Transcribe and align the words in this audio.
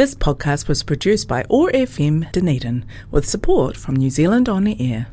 This 0.00 0.14
podcast 0.14 0.66
was 0.66 0.82
produced 0.82 1.28
by 1.28 1.44
OAR 1.50 1.70
FM 1.72 2.32
Dunedin 2.32 2.86
with 3.10 3.28
support 3.28 3.76
from 3.76 3.96
New 3.96 4.08
Zealand 4.08 4.48
On 4.48 4.64
the 4.64 4.74
Air. 4.80 5.08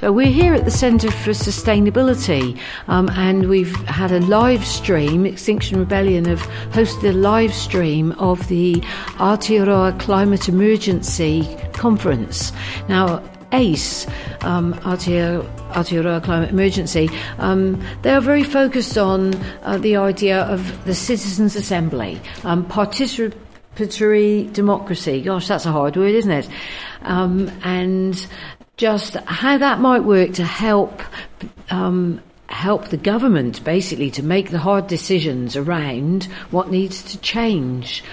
So 0.00 0.10
we're 0.10 0.32
here 0.32 0.54
at 0.54 0.64
the 0.64 0.70
Centre 0.70 1.10
for 1.10 1.32
Sustainability, 1.32 2.58
um, 2.88 3.10
and 3.10 3.50
we've 3.50 3.76
had 3.84 4.10
a 4.10 4.20
live 4.20 4.64
stream. 4.64 5.26
Extinction 5.26 5.78
Rebellion 5.78 6.24
have 6.24 6.40
hosted 6.70 7.10
a 7.10 7.12
live 7.12 7.52
stream 7.52 8.12
of 8.12 8.48
the 8.48 8.76
Aotearoa 9.18 10.00
Climate 10.00 10.48
Emergency 10.48 11.46
Conference. 11.74 12.52
Now, 12.88 13.22
ACE, 13.52 14.06
um, 14.40 14.72
Aotearoa, 14.74 16.22
Climate 16.22 16.50
Emergency, 16.50 17.10
um, 17.38 17.82
they 18.00 18.10
are 18.14 18.20
very 18.20 18.44
focused 18.44 18.96
on 18.96 19.34
uh, 19.62 19.76
the 19.78 19.96
idea 19.96 20.42
of 20.44 20.84
the 20.84 20.94
Citizens' 20.94 21.54
Assembly, 21.54 22.20
um, 22.44 22.64
participatory 23.76 24.52
democracy. 24.52 25.22
Gosh, 25.22 25.48
that's 25.48 25.66
a 25.66 25.72
hard 25.72 25.96
word, 25.96 26.14
isn't 26.14 26.30
it? 26.30 26.48
Um, 27.02 27.50
and 27.62 28.26
just 28.76 29.14
how 29.14 29.58
that 29.58 29.80
might 29.80 30.04
work 30.04 30.34
to 30.34 30.44
help 30.44 31.02
um, 31.70 32.20
help 32.48 32.88
the 32.88 32.96
government 32.96 33.64
basically 33.64 34.10
to 34.10 34.22
make 34.22 34.50
the 34.50 34.58
hard 34.58 34.86
decisions 34.86 35.56
around 35.56 36.24
what 36.50 36.70
needs 36.70 37.02
to 37.02 37.18
change 37.18 38.04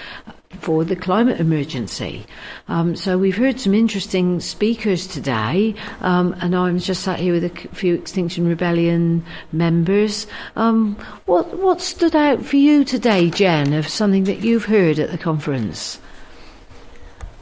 for 0.60 0.84
the 0.84 0.96
climate 0.96 1.40
emergency. 1.40 2.26
Um, 2.68 2.94
so 2.96 3.18
we've 3.18 3.36
heard 3.36 3.58
some 3.58 3.74
interesting 3.74 4.40
speakers 4.40 5.06
today, 5.06 5.74
um, 6.00 6.36
and 6.40 6.54
I'm 6.54 6.78
just 6.78 7.02
sat 7.02 7.18
here 7.18 7.32
with 7.32 7.44
a 7.44 7.68
few 7.74 7.94
Extinction 7.94 8.46
Rebellion 8.46 9.24
members. 9.52 10.26
Um, 10.56 10.96
what 11.26 11.58
what 11.58 11.80
stood 11.80 12.14
out 12.14 12.44
for 12.44 12.56
you 12.56 12.84
today, 12.84 13.30
Jen, 13.30 13.72
of 13.72 13.88
something 13.88 14.24
that 14.24 14.40
you've 14.40 14.66
heard 14.66 14.98
at 14.98 15.10
the 15.10 15.18
conference? 15.18 15.98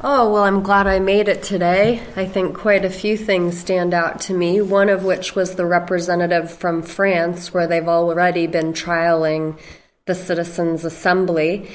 Oh, 0.01 0.33
well, 0.33 0.45
I'm 0.45 0.63
glad 0.63 0.87
I 0.87 1.01
made 1.01 1.27
it 1.27 1.43
today. 1.43 2.01
I 2.15 2.25
think 2.25 2.57
quite 2.57 2.85
a 2.85 2.91
few 2.91 3.17
things 3.17 3.59
stand 3.59 3.93
out 3.93 4.21
to 4.23 4.33
me, 4.33 4.61
one 4.61 4.89
of 4.89 5.03
which 5.03 5.35
was 5.35 5.57
the 5.57 5.67
representative 5.67 6.53
from 6.53 6.83
France, 6.83 7.53
where 7.53 7.67
they've 7.67 7.89
already 7.89 8.47
been 8.47 8.73
trialing 8.75 9.59
the 10.07 10.15
Citizens' 10.15 10.85
Assembly, 10.85 11.69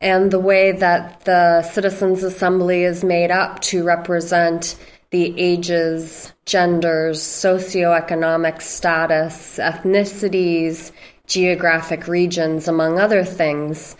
and 0.00 0.30
the 0.30 0.38
way 0.38 0.72
that 0.72 1.24
the 1.24 1.62
Citizens' 1.62 2.22
Assembly 2.22 2.84
is 2.84 3.02
made 3.02 3.30
up 3.30 3.60
to 3.60 3.84
represent 3.84 4.76
the 5.10 5.38
ages, 5.38 6.32
genders, 6.44 7.20
socioeconomic 7.20 8.60
status, 8.60 9.58
ethnicities, 9.58 10.92
geographic 11.26 12.06
regions, 12.08 12.68
among 12.68 12.98
other 12.98 13.24
things, 13.24 13.96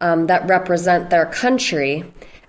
um, 0.00 0.26
that 0.26 0.46
represent 0.48 1.10
their 1.10 1.26
country 1.26 2.04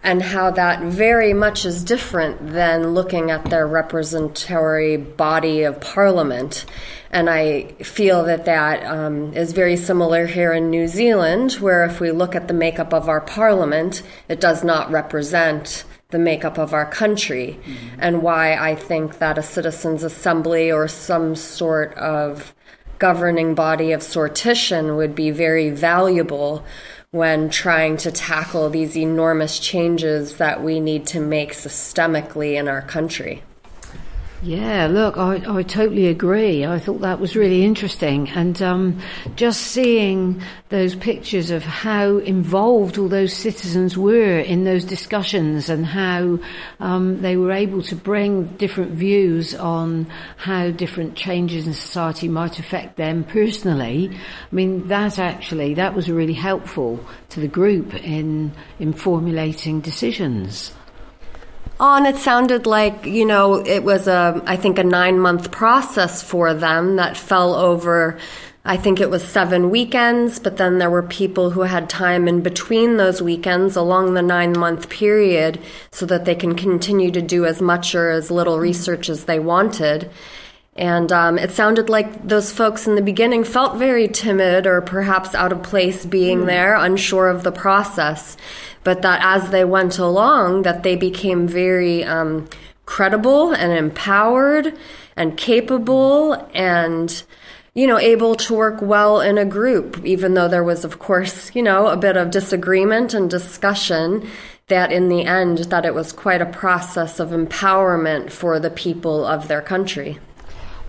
and 0.07 0.21
how 0.21 0.49
that 0.49 0.81
very 0.83 1.33
much 1.33 1.65
is 1.65 1.83
different 1.83 2.53
than 2.53 2.93
looking 2.93 3.29
at 3.29 3.43
their 3.49 3.67
representatory 3.67 4.95
body 5.17 5.63
of 5.63 5.81
parliament. 5.81 6.65
And 7.11 7.29
I 7.29 7.63
feel 7.83 8.23
that 8.23 8.45
that 8.45 8.85
um, 8.85 9.33
is 9.33 9.51
very 9.51 9.75
similar 9.75 10.25
here 10.25 10.53
in 10.53 10.69
New 10.69 10.87
Zealand, 10.87 11.55
where 11.55 11.83
if 11.83 11.99
we 11.99 12.11
look 12.11 12.35
at 12.35 12.47
the 12.47 12.53
makeup 12.53 12.93
of 12.93 13.09
our 13.09 13.19
parliament, 13.19 14.01
it 14.29 14.39
does 14.39 14.63
not 14.63 14.89
represent 14.89 15.83
the 16.11 16.19
makeup 16.19 16.57
of 16.57 16.73
our 16.73 16.89
country, 16.89 17.59
mm-hmm. 17.61 17.99
and 17.99 18.23
why 18.23 18.55
I 18.55 18.75
think 18.75 19.17
that 19.17 19.37
a 19.37 19.43
citizens' 19.43 20.03
assembly 20.03 20.71
or 20.71 20.87
some 20.87 21.35
sort 21.35 21.93
of 21.95 22.55
governing 22.97 23.55
body 23.55 23.91
of 23.91 23.99
sortition 23.99 24.95
would 24.95 25.15
be 25.15 25.31
very 25.31 25.69
valuable 25.69 26.63
when 27.11 27.49
trying 27.49 27.95
to 27.97 28.11
tackle 28.11 28.69
these 28.69 28.97
enormous 28.97 29.59
changes 29.59 30.37
that 30.37 30.61
we 30.61 30.79
need 30.79 31.05
to 31.07 31.19
make 31.19 31.53
systemically 31.53 32.55
in 32.59 32.67
our 32.67 32.81
country. 32.81 33.41
Yeah, 34.43 34.85
look, 34.85 35.17
I, 35.17 35.41
I 35.47 35.63
totally 35.63 36.07
agree. 36.07 36.63
I 36.63 36.77
thought 36.77 37.01
that 37.01 37.19
was 37.19 37.35
really 37.35 37.65
interesting. 37.65 38.29
And 38.29 38.61
um, 38.61 39.01
just 39.35 39.61
seeing 39.61 40.43
those 40.69 40.93
pictures 40.95 41.49
of 41.49 41.63
how 41.63 42.17
involved 42.17 42.99
all 42.99 43.07
those 43.07 43.33
citizens 43.33 43.97
were 43.97 44.37
in 44.37 44.63
those 44.63 44.85
discussions 44.85 45.69
and 45.69 45.87
how 45.87 46.37
um, 46.79 47.19
they 47.23 47.35
were 47.35 47.51
able 47.51 47.81
to 47.83 47.95
bring 47.95 48.45
different 48.57 48.91
views 48.91 49.55
on 49.55 50.05
how 50.35 50.69
different 50.69 51.15
changes 51.15 51.65
in 51.65 51.73
society 51.73 52.27
might 52.27 52.59
affect 52.59 52.95
them 52.95 53.23
personally. 53.23 54.11
I 54.13 54.55
mean, 54.55 54.87
that 54.89 55.17
actually, 55.17 55.73
that 55.75 55.95
was 55.95 56.11
really 56.11 56.33
helpful 56.33 57.03
to 57.29 57.39
the 57.39 57.47
group 57.47 57.95
in, 57.95 58.51
in 58.77 58.93
formulating 58.93 59.81
decisions. 59.81 60.73
And 61.79 62.07
it 62.07 62.17
sounded 62.17 62.65
like, 62.65 63.05
you 63.05 63.25
know, 63.25 63.55
it 63.55 63.83
was 63.83 64.07
a, 64.07 64.41
I 64.45 64.55
think, 64.55 64.79
a 64.79 64.83
nine 64.83 65.19
month 65.19 65.51
process 65.51 66.23
for 66.23 66.53
them 66.53 66.95
that 66.95 67.15
fell 67.15 67.53
over, 67.53 68.17
I 68.65 68.77
think 68.77 68.99
it 68.99 69.11
was 69.11 69.23
seven 69.23 69.69
weekends, 69.69 70.39
but 70.39 70.57
then 70.57 70.79
there 70.79 70.89
were 70.89 71.03
people 71.03 71.51
who 71.51 71.61
had 71.61 71.89
time 71.89 72.27
in 72.27 72.41
between 72.41 72.97
those 72.97 73.21
weekends 73.21 73.75
along 73.75 74.13
the 74.13 74.23
nine 74.23 74.57
month 74.57 74.89
period 74.89 75.59
so 75.91 76.05
that 76.07 76.25
they 76.25 76.35
can 76.35 76.55
continue 76.55 77.11
to 77.11 77.21
do 77.21 77.45
as 77.45 77.61
much 77.61 77.93
or 77.93 78.09
as 78.09 78.31
little 78.31 78.59
research 78.59 79.07
as 79.07 79.25
they 79.25 79.39
wanted. 79.39 80.09
And 80.77 81.11
um, 81.11 81.39
it 81.39 81.51
sounded 81.51 81.89
like 81.89 82.27
those 82.27 82.51
folks 82.51 82.85
in 82.87 82.95
the 82.95 83.01
beginning 83.01 83.43
felt 83.43 83.77
very 83.77 84.07
timid 84.07 84.67
or 84.67 84.81
perhaps 84.81 85.33
out 85.33 85.51
of 85.51 85.63
place 85.63 86.05
being 86.05 86.41
mm. 86.41 86.45
there, 86.45 86.75
unsure 86.75 87.29
of 87.29 87.43
the 87.43 87.51
process 87.51 88.37
but 88.87 89.01
that 89.01 89.19
as 89.21 89.49
they 89.49 89.65
went 89.65 89.99
along, 89.99 90.61
that 90.61 90.83
they 90.83 90.95
became 90.95 91.45
very 91.45 92.05
um, 92.05 92.47
credible 92.85 93.51
and 93.51 93.73
empowered 93.73 94.73
and 95.17 95.35
capable 95.35 96.35
and 96.53 97.23
you 97.73 97.85
know 97.85 97.99
able 97.99 98.33
to 98.33 98.53
work 98.53 98.81
well 98.81 99.19
in 99.19 99.37
a 99.37 99.43
group 99.43 99.99
even 100.05 100.35
though 100.35 100.47
there 100.47 100.63
was 100.63 100.85
of 100.85 100.99
course 100.99 101.53
you 101.53 101.61
know 101.61 101.87
a 101.87 101.97
bit 101.97 102.15
of 102.15 102.31
disagreement 102.31 103.13
and 103.13 103.29
discussion 103.29 104.25
that 104.67 104.89
in 104.89 105.09
the 105.09 105.25
end 105.25 105.57
that 105.65 105.85
it 105.85 105.93
was 105.93 106.13
quite 106.13 106.41
a 106.41 106.45
process 106.45 107.19
of 107.19 107.31
empowerment 107.31 108.31
for 108.31 108.57
the 108.57 108.71
people 108.71 109.25
of 109.25 109.49
their 109.49 109.61
country 109.61 110.17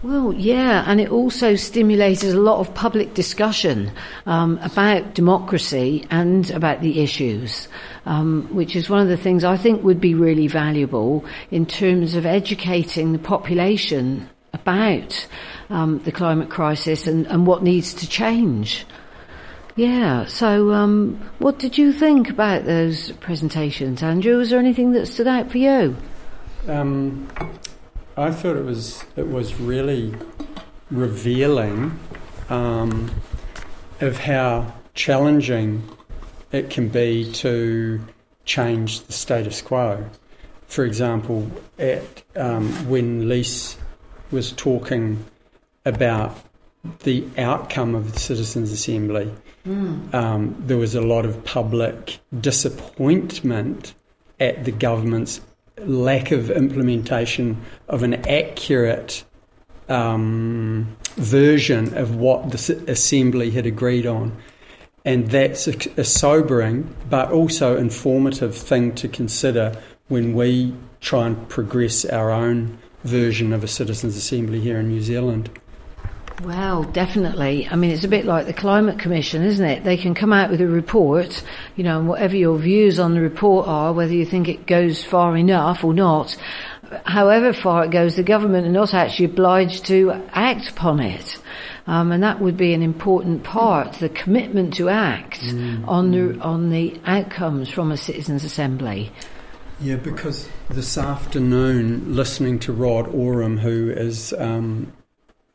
well, 0.03 0.33
yeah, 0.33 0.85
and 0.87 1.01
it 1.01 1.11
also 1.11 1.57
stimulated 1.57 2.33
a 2.33 2.41
lot 2.41 2.61
of 2.61 2.73
public 2.73 3.15
discussion 3.15 3.91
um, 4.27 4.59
about 4.63 5.15
democracy 5.15 6.07
and 6.09 6.49
about 6.53 6.83
the 6.83 7.01
issues, 7.03 7.67
um, 8.07 8.49
which 8.53 8.77
is 8.77 8.89
one 8.89 9.01
of 9.01 9.09
the 9.09 9.17
things 9.17 9.43
I 9.43 9.57
think 9.57 9.83
would 9.83 10.01
be 10.01 10.15
really 10.15 10.47
valuable 10.47 11.25
in 11.51 11.67
terms 11.67 12.15
of 12.15 12.27
educating 12.27 13.13
the 13.13 13.19
population 13.19 14.29
about 14.53 15.27
um, 15.69 15.99
the 16.01 16.13
climate 16.13 16.49
crisis 16.49 17.09
and, 17.09 17.27
and, 17.27 17.47
what 17.47 17.65
needs 17.65 17.93
to 17.95 18.09
change. 18.09 18.87
Yeah, 19.75 20.27
so 20.27 20.73
um, 20.73 21.21
what 21.39 21.59
did 21.59 21.77
you 21.77 21.93
think 21.93 22.31
about 22.31 22.65
those 22.65 23.11
presentations, 23.13 24.03
Andrew? 24.03 24.37
Was 24.37 24.51
there 24.51 24.59
anything 24.61 24.93
that 24.93 25.07
stood 25.07 25.27
out 25.27 25.51
for 25.51 25.59
you? 25.59 25.97
Um, 26.69 27.29
I 28.19 28.33
thought 28.33 28.57
it 28.57 28.65
was 28.65 29.05
it 29.15 29.29
was 29.29 29.61
really 29.61 30.13
revealing 30.91 31.97
um, 32.49 33.13
of 34.01 34.19
how 34.19 34.75
challenging 34.95 35.89
it 36.51 36.69
can 36.69 36.89
be 36.89 37.31
to 37.35 38.01
change 38.45 39.03
the 39.03 39.13
status 39.13 39.63
quo. 39.63 40.05
For 40.67 40.85
example, 40.85 41.49
at 41.79 42.25
um, 42.35 42.73
when 42.89 43.29
Lise 43.29 43.77
was 44.33 44.51
talking 44.51 45.25
about 45.85 46.37
the 47.05 47.25
outcome 47.39 47.95
of 47.95 48.15
the 48.15 48.19
Citizens' 48.19 48.73
Assembly, 48.73 49.33
mm. 49.65 50.13
um, 50.13 50.57
there 50.67 50.77
was 50.77 50.97
a 50.97 51.03
lot 51.03 51.25
of 51.25 51.45
public 51.45 52.19
disappointment 52.41 53.95
at 54.41 54.65
the 54.65 54.73
government's 54.73 55.41
lack 55.87 56.31
of 56.31 56.51
implementation 56.51 57.63
of 57.89 58.03
an 58.03 58.15
accurate 58.29 59.25
um, 59.89 60.97
version 61.17 61.97
of 61.97 62.17
what 62.17 62.51
the 62.51 62.85
assembly 62.89 63.51
had 63.51 63.67
agreed 63.67 64.07
on. 64.07 64.37
And 65.05 65.31
that's 65.31 65.67
a, 65.67 65.75
a, 66.01 66.05
sobering 66.05 66.95
but 67.09 67.33
also 67.33 67.77
informative 67.77 68.55
thing 68.55 68.95
to 68.97 69.09
consider 69.09 69.81
when 70.09 70.35
we 70.35 70.75
try 71.01 71.27
and 71.27 71.49
progress 71.49 72.05
our 72.05 72.31
own 72.31 72.79
version 73.05 73.53
of 73.53 73.65
a 73.65 73.69
citizens' 73.69 74.17
assembly 74.17 74.61
here 74.61 74.79
in 74.79 74.89
New 74.89 75.01
Zealand. 75.01 75.51
Well, 76.43 76.85
definitely. 76.85 77.69
I 77.69 77.75
mean, 77.75 77.91
it's 77.91 78.05
a 78.05 78.09
bit 78.09 78.25
like 78.25 78.47
the 78.47 78.53
Climate 78.53 78.99
Commission, 78.99 79.43
isn't 79.43 79.65
it? 79.65 79.83
They 79.83 79.97
can 79.97 80.15
come 80.15 80.33
out 80.33 80.51
with 80.51 80.61
a 80.61 80.69
report, 80.69 81.43
you 81.75 81.83
know, 81.83 81.99
and 81.99 82.09
whatever 82.09 82.37
your 82.37 82.57
views 82.59 83.01
on 83.01 83.15
the 83.15 83.21
report 83.21 83.67
are, 83.67 83.93
whether 83.93 84.13
you 84.13 84.25
think 84.25 84.49
it 84.49 84.65
goes 84.65 85.03
far 85.03 85.37
enough 85.37 85.83
or 85.83 85.93
not, 85.93 86.37
however 87.05 87.53
far 87.53 87.85
it 87.85 87.91
goes, 87.91 88.15
the 88.15 88.23
government 88.23 88.67
are 88.67 88.71
not 88.71 88.95
actually 88.95 89.27
obliged 89.27 89.87
to 89.87 90.13
act 90.33 90.71
upon 90.71 91.01
it. 91.01 91.39
um, 91.89 92.13
and 92.13 92.23
that 92.23 92.41
would 92.41 92.57
be 92.57 92.75
an 92.75 92.83
important 92.83 93.43
part. 93.43 93.95
The 93.95 94.11
commitment 94.11 94.75
to 94.75 94.91
act 94.91 95.43
on 95.87 96.11
the 96.11 96.39
on 96.41 96.71
the 96.71 97.01
outcomes 97.05 97.71
from 97.71 97.91
a 97.91 97.97
citizens' 97.97 98.45
assembly. 98.45 99.11
Yeah, 99.81 99.97
because 99.97 100.49
this 100.69 100.99
afternoon, 100.99 102.15
listening 102.15 102.59
to 102.61 102.73
Rod 102.73 103.09
Oram, 103.09 103.59
who 103.59 103.91
is 103.91 104.35
um, 104.35 104.93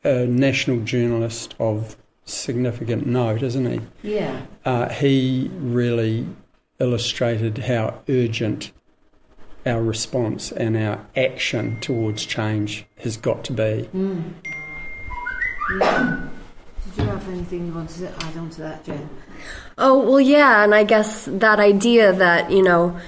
a 0.04 0.26
national 0.26 0.82
journalist 0.82 1.56
of 1.60 1.96
significant 2.26 3.06
note, 3.06 3.44
isn't 3.44 3.66
he? 3.66 3.82
Yeah. 4.16 4.42
Uh, 4.66 4.90
he 4.90 5.50
really 5.56 6.28
illustrated 6.80 7.60
how 7.60 8.02
urgent 8.10 8.72
our 9.66 9.82
response 9.82 10.52
and 10.52 10.76
our 10.76 11.06
action 11.16 11.80
towards 11.80 12.26
change 12.26 12.86
has 13.00 13.18
got 13.18 13.44
to 13.46 13.54
be. 13.54 13.90
Did 13.94 14.24
you 16.98 17.04
have 17.06 17.30
anything 17.30 17.68
you 17.68 17.74
wanted 17.74 17.98
to 18.00 18.26
add 18.26 18.38
on 18.38 18.50
to 18.52 18.62
that, 18.62 18.84
Jen? 18.84 19.10
Oh, 19.78 20.00
well, 20.00 20.20
yeah, 20.20 20.64
and 20.64 20.76
I 20.76 20.84
guess 20.84 21.26
that 21.32 21.60
idea 21.60 22.14
that, 22.14 22.52
you 22.52 22.62
know, 22.62 23.00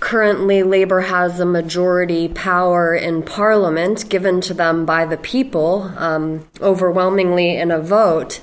currently 0.00 0.62
Labour 0.62 1.00
has 1.00 1.40
a 1.40 1.44
majority 1.44 2.28
power 2.28 2.94
in 2.94 3.22
Parliament 3.22 4.08
given 4.08 4.40
to 4.42 4.54
them 4.54 4.86
by 4.86 5.04
the 5.04 5.16
people, 5.16 5.92
um, 5.96 6.48
overwhelmingly 6.60 7.56
in 7.56 7.70
a 7.70 7.80
vote. 7.80 8.40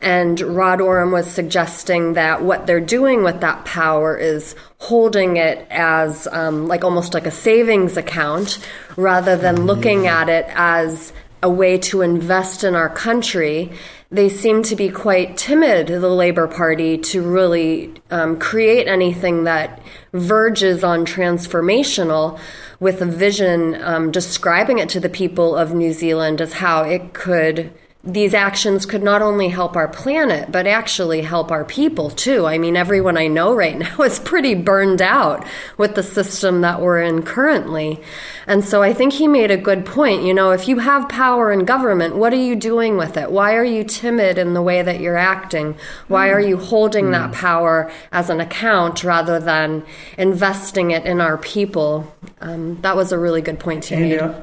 And 0.00 0.40
Rod 0.40 0.80
Oram 0.80 1.12
was 1.12 1.26
suggesting 1.30 2.14
that 2.14 2.42
what 2.42 2.66
they're 2.66 2.80
doing 2.80 3.22
with 3.22 3.40
that 3.40 3.64
power 3.64 4.16
is 4.16 4.54
holding 4.78 5.36
it 5.36 5.66
as 5.70 6.26
um, 6.28 6.68
like 6.68 6.84
almost 6.84 7.14
like 7.14 7.26
a 7.26 7.30
savings 7.30 7.96
account 7.96 8.58
rather 8.96 9.36
than 9.36 9.66
looking 9.66 10.06
at 10.06 10.28
it 10.28 10.46
as 10.50 11.12
a 11.42 11.50
way 11.50 11.78
to 11.78 12.02
invest 12.02 12.64
in 12.64 12.74
our 12.74 12.88
country. 12.88 13.70
They 14.10 14.28
seem 14.28 14.62
to 14.64 14.76
be 14.76 14.88
quite 14.88 15.36
timid, 15.36 15.88
the 15.88 16.08
Labour 16.08 16.46
Party, 16.46 16.96
to 16.98 17.22
really 17.22 17.92
um, 18.10 18.38
create 18.38 18.86
anything 18.86 19.44
that 19.44 19.80
verges 20.12 20.84
on 20.84 21.04
transformational 21.04 22.38
with 22.78 23.00
a 23.00 23.06
vision 23.06 23.80
um, 23.82 24.10
describing 24.10 24.78
it 24.78 24.88
to 24.90 25.00
the 25.00 25.08
people 25.08 25.56
of 25.56 25.74
New 25.74 25.92
Zealand 25.92 26.40
as 26.40 26.54
how 26.54 26.82
it 26.82 27.12
could 27.12 27.72
these 28.06 28.34
actions 28.34 28.86
could 28.86 29.02
not 29.02 29.20
only 29.20 29.48
help 29.48 29.74
our 29.74 29.88
planet, 29.88 30.52
but 30.52 30.66
actually 30.66 31.22
help 31.22 31.50
our 31.50 31.64
people 31.64 32.08
too. 32.08 32.46
I 32.46 32.56
mean, 32.56 32.76
everyone 32.76 33.16
I 33.16 33.26
know 33.26 33.52
right 33.52 33.76
now 33.78 33.96
is 33.98 34.20
pretty 34.20 34.54
burned 34.54 35.02
out 35.02 35.44
with 35.76 35.96
the 35.96 36.04
system 36.04 36.60
that 36.60 36.80
we're 36.80 37.02
in 37.02 37.22
currently. 37.22 38.00
And 38.46 38.64
so 38.64 38.80
I 38.80 38.92
think 38.92 39.14
he 39.14 39.26
made 39.26 39.50
a 39.50 39.56
good 39.56 39.84
point. 39.84 40.22
You 40.22 40.32
know, 40.32 40.52
if 40.52 40.68
you 40.68 40.78
have 40.78 41.08
power 41.08 41.50
in 41.50 41.64
government, 41.64 42.14
what 42.14 42.32
are 42.32 42.36
you 42.36 42.54
doing 42.54 42.96
with 42.96 43.16
it? 43.16 43.32
Why 43.32 43.56
are 43.56 43.64
you 43.64 43.82
timid 43.82 44.38
in 44.38 44.54
the 44.54 44.62
way 44.62 44.82
that 44.82 45.00
you're 45.00 45.16
acting? 45.16 45.76
Why 46.06 46.30
are 46.30 46.40
you 46.40 46.58
holding 46.58 47.10
that 47.10 47.32
power 47.32 47.90
as 48.12 48.30
an 48.30 48.40
account 48.40 49.02
rather 49.02 49.40
than 49.40 49.84
investing 50.16 50.92
it 50.92 51.04
in 51.04 51.20
our 51.20 51.38
people? 51.38 52.14
Um, 52.40 52.80
that 52.82 52.94
was 52.94 53.10
a 53.10 53.18
really 53.18 53.42
good 53.42 53.58
point 53.58 53.84
he 53.86 53.94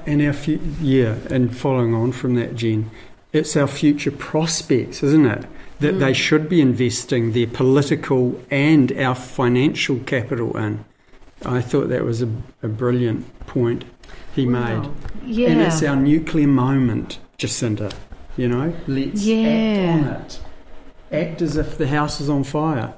And 0.05 0.21
and 0.21 0.21
fu- 0.33 0.59
yeah, 0.81 1.15
and 1.29 1.55
following 1.55 1.93
on 1.93 2.11
from 2.11 2.35
that, 2.35 2.55
Jen, 2.55 2.89
it's 3.33 3.57
our 3.57 3.67
future 3.67 4.11
prospects, 4.11 5.03
isn't 5.03 5.25
it? 5.25 5.45
That 5.79 5.99
they 5.99 6.11
mm. 6.11 6.15
should 6.15 6.47
be 6.47 6.61
investing 6.61 7.33
their 7.33 7.47
political 7.47 8.39
and 8.49 8.91
our 8.93 9.15
financial 9.15 9.99
capital 9.99 10.55
in. 10.55 10.85
I 11.43 11.59
thought 11.59 11.89
that 11.89 12.05
was 12.05 12.21
a, 12.21 12.29
a 12.61 12.69
brilliant 12.69 13.25
point 13.47 13.83
he 14.33 14.45
made. 14.45 14.87
Yeah. 15.25 15.49
And 15.49 15.61
it's 15.61 15.83
our 15.83 15.95
nuclear 15.95 16.47
moment, 16.47 17.19
Jacinda. 17.37 17.93
You 18.37 18.47
know, 18.47 18.73
let's 18.87 19.23
Yeah. 19.23 19.47
act 19.47 20.05
on 20.05 20.13
it. 20.13 20.39
Act 21.11 21.41
as 21.41 21.57
if 21.57 21.77
the 21.77 21.87
house 21.87 22.21
is 22.21 22.29
on 22.29 22.43
fire. 22.43 22.93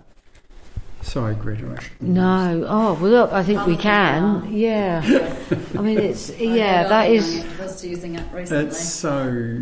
Sorry, 1.01 1.35
Greta. 1.35 1.79
No. 2.01 2.65
Oh, 2.67 2.93
well, 2.99 3.11
look, 3.11 3.31
I 3.31 3.43
think 3.43 3.65
we 3.67 3.77
can. 3.77 4.47
Yeah. 4.51 5.03
I 5.77 5.81
mean, 5.81 5.99
it's, 5.99 6.29
yeah, 6.39 6.87
that 6.87 7.11
is. 7.11 7.43
Just 7.57 7.83
using 7.83 8.15
it 8.15 8.23
recently. 8.33 8.65
It's 8.65 8.83
so 8.83 9.61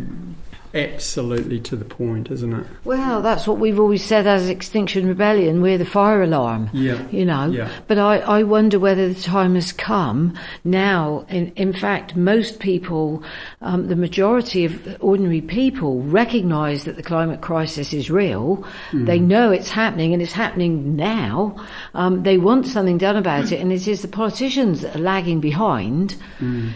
absolutely 0.74 1.60
to 1.60 1.76
the 1.76 1.84
point, 1.84 2.30
isn't 2.30 2.52
it? 2.52 2.66
Well, 2.84 3.22
that's 3.22 3.46
what 3.46 3.58
we've 3.58 3.78
always 3.78 4.04
said 4.04 4.26
as 4.26 4.48
Extinction 4.48 5.06
Rebellion. 5.06 5.62
We're 5.62 5.78
the 5.78 5.84
fire 5.84 6.22
alarm. 6.22 6.70
Yeah. 6.72 7.06
You 7.10 7.24
know. 7.24 7.46
Yeah. 7.46 7.70
But 7.86 7.98
I, 7.98 8.18
I 8.18 8.42
wonder 8.42 8.78
whether 8.78 9.08
the 9.08 9.20
time 9.20 9.54
has 9.54 9.72
come 9.72 10.36
now. 10.64 11.24
In, 11.28 11.52
in 11.56 11.72
fact, 11.72 12.16
most 12.16 12.58
people, 12.58 13.22
um, 13.60 13.88
the 13.88 13.96
majority 13.96 14.64
of 14.64 14.96
ordinary 15.00 15.40
people, 15.40 16.02
recognise 16.02 16.84
that 16.84 16.96
the 16.96 17.02
climate 17.02 17.40
crisis 17.40 17.92
is 17.92 18.10
real. 18.10 18.66
They 18.92 19.18
know 19.18 19.50
it's 19.50 19.70
happening 19.70 20.12
and 20.12 20.22
it's 20.22 20.32
happening 20.32 20.96
now. 20.96 21.56
Um, 21.94 22.22
they 22.22 22.38
want 22.38 22.66
something 22.66 22.98
done 22.98 23.16
about 23.16 23.52
it, 23.52 23.60
and 23.60 23.72
it 23.72 23.86
is 23.86 24.02
the 24.02 24.08
politicians 24.08 24.80
that 24.80 24.96
are 24.96 25.00
lagging 25.00 25.40
behind. 25.40 26.16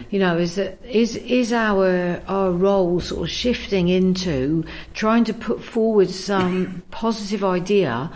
You 0.09 0.19
know, 0.19 0.37
is 0.37 0.55
that 0.55 0.83
is 0.85 1.15
is 1.17 1.51
our 1.51 2.21
our 2.27 2.51
role 2.51 2.99
sort 2.99 3.23
of 3.23 3.29
shifting 3.29 3.88
into 3.89 4.63
trying 4.93 5.25
to 5.25 5.33
put 5.33 5.63
forward 5.63 6.09
some 6.09 6.83
positive 6.91 7.43
idea 7.43 8.11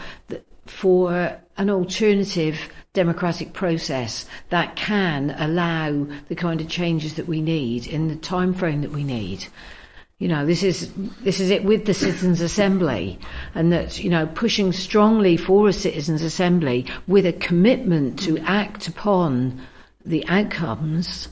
for 0.66 1.38
an 1.58 1.70
alternative 1.70 2.70
democratic 2.94 3.54
process 3.54 4.28
that 4.50 4.75
can 4.75 5.31
allow 5.38 6.08
the 6.28 6.36
kind 6.36 6.62
of 6.62 6.68
changes 6.68 7.16
that 7.16 7.28
we 7.28 7.42
need 7.42 7.88
in 7.88 8.08
the 8.08 8.16
time 8.16 8.54
frame 8.54 8.81
that 8.81 8.92
we 8.92 9.04
need. 9.04 9.46
You 10.20 10.28
know, 10.28 10.46
this 10.46 10.64
is 10.64 10.92
this 11.22 11.40
is 11.40 11.50
it 11.50 11.66
with 11.66 11.86
the 11.86 11.94
citizens' 11.94 12.40
assembly, 12.40 13.20
and 13.56 13.74
that 13.74 14.02
you 14.02 14.10
know 14.10 14.28
pushing 14.28 14.72
strongly 14.72 15.36
for 15.36 15.68
a 15.68 15.74
citizens' 15.74 16.22
assembly 16.22 16.86
with 17.08 17.25
a 17.25 17.34
commitment 17.34 18.20
to 18.20 18.38
act 18.40 18.88
upon 18.88 19.60
the 20.06 20.25
outcomes. 20.30 21.28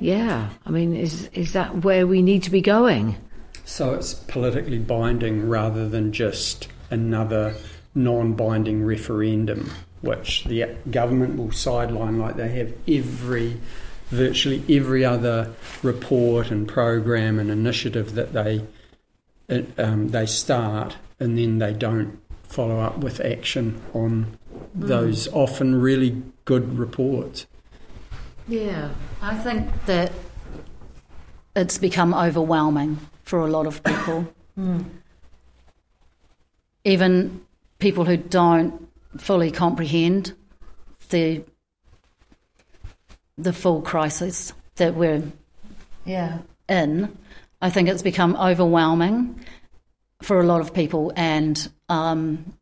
Yeah, 0.00 0.48
I 0.64 0.70
mean, 0.70 0.96
is 0.96 1.28
is 1.34 1.52
that 1.52 1.84
where 1.84 2.06
we 2.06 2.22
need 2.22 2.44
to 2.44 2.50
be 2.50 2.62
going? 2.62 3.16
So 3.64 3.94
it's 3.94 4.14
politically 4.14 4.78
binding 4.78 5.48
rather 5.48 5.88
than 5.88 6.12
just 6.12 6.68
another 6.90 7.54
non 7.94 8.34
binding 8.34 8.84
referendum, 8.84 9.70
which 10.02 10.44
the 10.44 10.76
government 10.90 11.36
will 11.36 11.52
sideline 11.52 12.18
like 12.18 12.36
they 12.36 12.50
have 12.50 12.74
every, 12.86 13.58
virtually 14.08 14.62
every 14.68 15.04
other 15.04 15.52
report 15.82 16.50
and 16.50 16.68
program 16.68 17.38
and 17.38 17.50
initiative 17.50 18.14
that 18.14 18.32
they, 18.32 18.64
um, 19.78 20.08
they 20.08 20.26
start 20.26 20.96
and 21.18 21.38
then 21.38 21.58
they 21.58 21.72
don't 21.72 22.18
follow 22.42 22.80
up 22.80 22.98
with 22.98 23.20
action 23.20 23.80
on 23.94 24.38
those 24.74 25.26
often 25.28 25.80
really 25.80 26.22
good 26.44 26.78
reports. 26.78 27.46
Yeah, 28.46 28.90
I 29.22 29.36
think 29.36 29.68
that 29.86 30.12
it's 31.56 31.78
become 31.78 32.12
overwhelming 32.12 32.98
for 33.24 33.40
a 33.40 33.48
lot 33.48 33.66
of 33.66 33.82
people. 33.82 34.32
Even 36.84 37.40
people 37.78 38.04
who 38.04 38.16
don't 38.16 38.88
fully 39.18 39.50
comprehend 39.50 40.32
the 41.10 41.42
the 43.36 43.52
full 43.52 43.82
crisis 43.82 44.52
that 44.76 44.94
we're 44.94 45.22
yeah, 46.04 46.38
in, 46.68 47.16
I 47.60 47.70
think 47.70 47.88
it's 47.88 48.02
become 48.02 48.36
overwhelming 48.36 49.40
for 50.22 50.40
a 50.40 50.44
lot 50.44 50.60
of 50.60 50.74
people 50.74 51.12
and 51.16 51.68
um, 51.88 52.54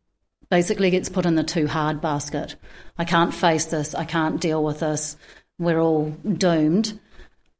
basically 0.49 0.89
gets 0.89 1.09
put 1.09 1.25
in 1.25 1.35
the 1.35 1.43
too 1.43 1.67
hard 1.67 2.01
basket. 2.01 2.55
I 2.97 3.05
can't 3.05 3.33
face 3.33 3.65
this, 3.65 3.95
I 3.95 4.05
can't 4.05 4.39
deal 4.39 4.63
with 4.63 4.79
this, 4.79 5.17
we're 5.59 5.79
all 5.79 6.09
doomed. 6.11 6.99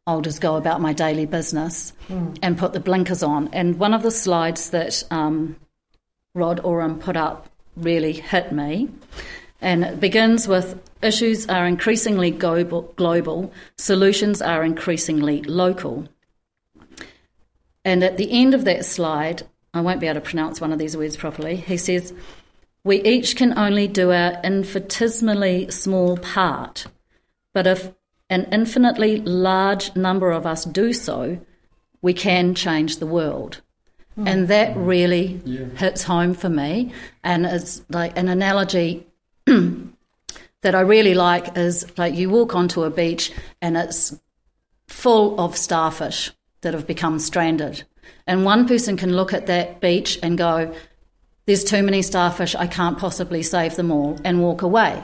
I'll 0.06 0.22
just 0.22 0.42
go 0.42 0.58
about 0.58 0.82
my 0.82 0.92
daily 0.92 1.26
business 1.26 1.94
and 2.42 2.58
put 2.58 2.74
the 2.74 2.80
blinkers 2.80 3.24
on. 3.24 3.50
And 3.54 3.80
one 3.80 3.94
of 3.94 4.04
the 4.04 4.12
slides 4.12 4.72
that 4.72 5.04
um, 5.12 5.56
Rod 6.36 6.60
Oram 6.64 7.00
put 7.00 7.16
up 7.16 7.50
really 7.78 8.14
hit 8.14 8.52
me. 8.52 8.90
And 9.62 9.86
it 9.86 10.02
begins 10.02 10.46
with 10.46 10.78
issues 11.02 11.48
are 11.48 11.66
increasingly 11.66 12.32
global, 12.32 12.94
global, 12.98 13.54
solutions 13.78 14.42
are 14.42 14.64
increasingly 14.64 15.42
local. 15.44 16.10
And 17.86 18.04
at 18.04 18.18
the 18.18 18.30
end 18.30 18.54
of 18.54 18.66
that 18.66 18.84
slide, 18.84 19.44
I 19.74 19.80
won't 19.80 20.02
be 20.02 20.08
able 20.08 20.22
to 20.22 20.30
pronounce 20.30 20.60
one 20.60 20.74
of 20.74 20.80
these 20.80 20.98
words 20.98 21.16
properly. 21.16 21.56
He 21.56 21.78
says, 21.78 22.14
We 22.84 23.02
each 23.04 23.38
can 23.38 23.58
only 23.58 23.88
do 23.88 24.12
our 24.12 24.40
infinitesimally 24.44 25.72
small 25.72 26.18
part, 26.18 26.88
but 27.54 27.68
if 27.68 27.94
an 28.34 28.48
infinitely 28.52 29.18
large 29.18 29.96
number 29.96 30.32
of 30.32 30.46
us 30.46 30.66
do 30.66 30.92
so, 30.92 31.40
we 32.02 32.14
can 32.14 32.56
change 32.56 32.98
the 32.98 33.06
world. 33.06 33.62
Hmm. 34.16 34.28
And 34.28 34.48
that 34.48 34.76
really 34.76 35.40
hits 35.78 36.04
home 36.04 36.34
for 36.34 36.50
me. 36.50 36.92
And 37.24 37.46
it's 37.46 37.84
like 37.90 38.18
an 38.18 38.28
analogy 38.28 39.08
that 39.46 40.76
I 40.76 40.82
really 40.82 41.14
like 41.14 41.58
is 41.58 41.86
like 41.98 42.16
you 42.16 42.30
walk 42.30 42.56
onto 42.56 42.84
a 42.84 42.90
beach 42.90 43.32
and 43.62 43.78
it's 43.78 44.20
full 44.88 45.40
of 45.40 45.56
starfish 45.56 46.32
that 46.62 46.74
have 46.74 46.88
become 46.88 47.20
stranded. 47.20 47.84
And 48.26 48.46
one 48.46 48.68
person 48.68 48.98
can 48.98 49.16
look 49.16 49.34
at 49.34 49.46
that 49.48 49.80
beach 49.80 50.18
and 50.24 50.38
go, 50.38 50.74
there's 51.46 51.64
too 51.64 51.84
many 51.84 52.02
starfish, 52.02 52.56
I 52.56 52.68
can't 52.68 52.98
possibly 52.98 53.44
save 53.44 53.76
them 53.76 53.92
all, 53.92 54.18
and 54.24 54.42
walk 54.42 54.62
away. 54.62 55.04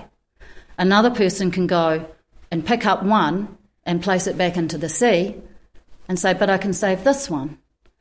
Another 0.78 1.10
person 1.10 1.52
can 1.52 1.68
go 1.68 2.08
and 2.52 2.66
pick 2.66 2.86
up 2.86 3.04
one 3.04 3.58
and 3.84 4.02
place 4.02 4.28
it 4.28 4.38
back 4.38 4.58
into 4.58 4.78
the 4.78 4.90
sea 4.90 5.36
and 6.08 6.20
say, 6.20 6.34
but 6.34 6.50
I 6.50 6.58
can 6.58 6.74
save 6.74 7.04
this 7.04 7.30
one 7.30 7.58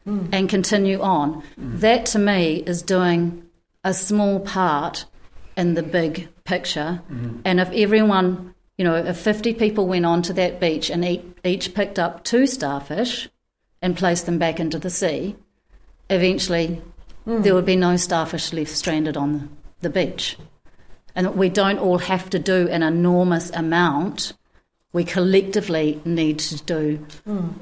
mm. 0.07 0.29
and 0.33 0.49
continue 0.49 1.01
on. 1.01 1.43
Mm. 1.61 1.81
That 1.81 2.07
to 2.07 2.19
me 2.19 2.57
is 2.67 2.83
doing 2.83 3.49
a 3.85 3.95
small 3.95 4.41
part 4.41 5.05
in 5.57 5.75
the 5.75 5.83
big 5.83 6.29
picture. 6.45 7.03
Mm. 7.11 7.43
And 7.45 7.61
if 7.61 7.71
everyone, 7.73 8.55
you 8.77 8.85
know, 8.85 8.97
if 8.97 9.19
50 9.19 9.55
people 9.55 9.87
went 9.87 10.07
onto 10.07 10.33
that 10.35 10.61
beach 10.61 10.91
and 10.91 11.05
each 11.45 11.75
picked 11.75 11.99
up 11.99 12.25
two 12.25 12.47
starfish 12.47 13.29
and 13.83 13.97
placed 13.97 14.27
them 14.27 14.39
back 14.39 14.59
into 14.59 14.79
the 14.79 14.91
sea, 14.91 15.37
eventually 16.11 16.83
mm. 17.27 17.43
there 17.43 17.55
would 17.55 17.67
be 17.67 17.77
no 17.77 17.97
starfish 17.97 18.53
left 18.53 18.71
stranded 18.71 19.17
on 19.17 19.57
the 19.81 19.91
beach. 19.91 20.37
And 21.19 21.35
we 21.35 21.49
don't 21.49 21.81
all 21.81 21.99
have 21.99 22.31
to 22.31 22.39
do 22.39 22.69
an 22.69 22.85
enormous 22.85 23.51
amount. 23.51 24.35
We 24.93 25.03
collectively 25.03 26.01
need 26.05 26.39
to 26.39 26.63
do 26.63 27.05
mm. 27.27 27.55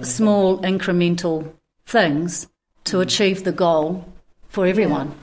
small 0.00 0.58
incremental 0.62 1.52
things 1.84 2.48
to 2.84 3.00
achieve 3.00 3.44
the 3.44 3.52
goal 3.52 4.10
for 4.48 4.64
everyone. 4.66 5.14